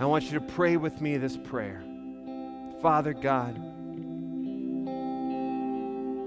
I 0.00 0.04
want 0.06 0.24
you 0.24 0.32
to 0.32 0.40
pray 0.40 0.76
with 0.76 1.00
me 1.00 1.16
this 1.16 1.36
prayer. 1.36 1.84
Father 2.80 3.12
God, 3.12 3.56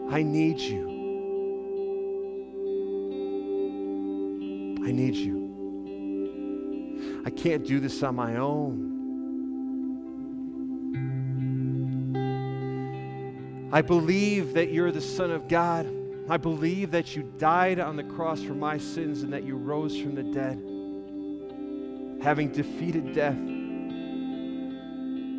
I 0.09 0.21
need 0.23 0.59
you. 0.59 0.95
I 4.85 4.91
need 4.91 5.15
you. 5.15 5.45
I 7.25 7.31
can't 7.31 7.65
do 7.65 7.79
this 7.79 8.03
on 8.03 8.15
my 8.15 8.35
own. 8.35 8.93
I 13.73 13.81
believe 13.81 14.53
that 14.53 14.71
you're 14.71 14.91
the 14.91 15.01
Son 15.01 15.31
of 15.31 15.47
God. 15.47 15.91
I 16.29 16.37
believe 16.37 16.91
that 16.91 17.15
you 17.15 17.23
died 17.37 17.79
on 17.79 17.95
the 17.95 18.03
cross 18.03 18.41
for 18.41 18.53
my 18.53 18.77
sins 18.77 19.23
and 19.23 19.33
that 19.33 19.43
you 19.43 19.57
rose 19.57 19.99
from 19.99 20.15
the 20.15 20.23
dead, 20.23 20.61
having 22.23 22.51
defeated 22.51 23.13
death 23.13 23.33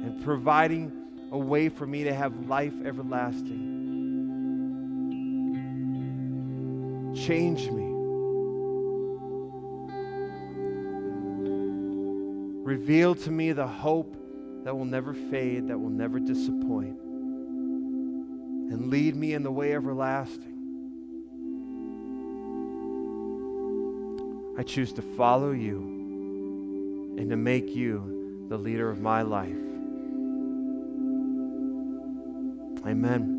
and 0.07 0.23
providing 0.25 0.91
a 1.31 1.39
way 1.39 1.69
for 1.69 1.87
me 1.87 2.05
to 2.05 2.13
have 2.15 2.47
life 2.47 2.75
everlasting. 2.85 3.76
Change 7.27 7.71
me. 7.73 7.93
Reveal 12.63 13.17
to 13.17 13.33
me 13.33 13.51
the 13.51 13.67
hope 13.67 14.17
that 14.63 14.77
will 14.77 14.85
never 14.85 15.13
fade, 15.13 15.67
that 15.67 15.77
will 15.77 15.91
never 15.91 16.21
disappoint. 16.21 17.01
And 18.71 18.91
lead 18.91 19.17
me 19.17 19.35
in 19.35 19.43
the 19.43 19.51
way 19.51 19.75
everlasting. 19.75 20.53
I 24.57 24.63
choose 24.63 24.93
to 24.93 25.03
follow 25.03 25.51
you 25.51 25.81
and 27.19 27.29
to 27.29 27.37
make 27.37 27.75
you 27.75 28.47
the 28.49 28.57
leader 28.57 28.89
of 28.89 29.01
my 29.01 29.23
life. 29.23 29.51
Amen. 32.87 33.36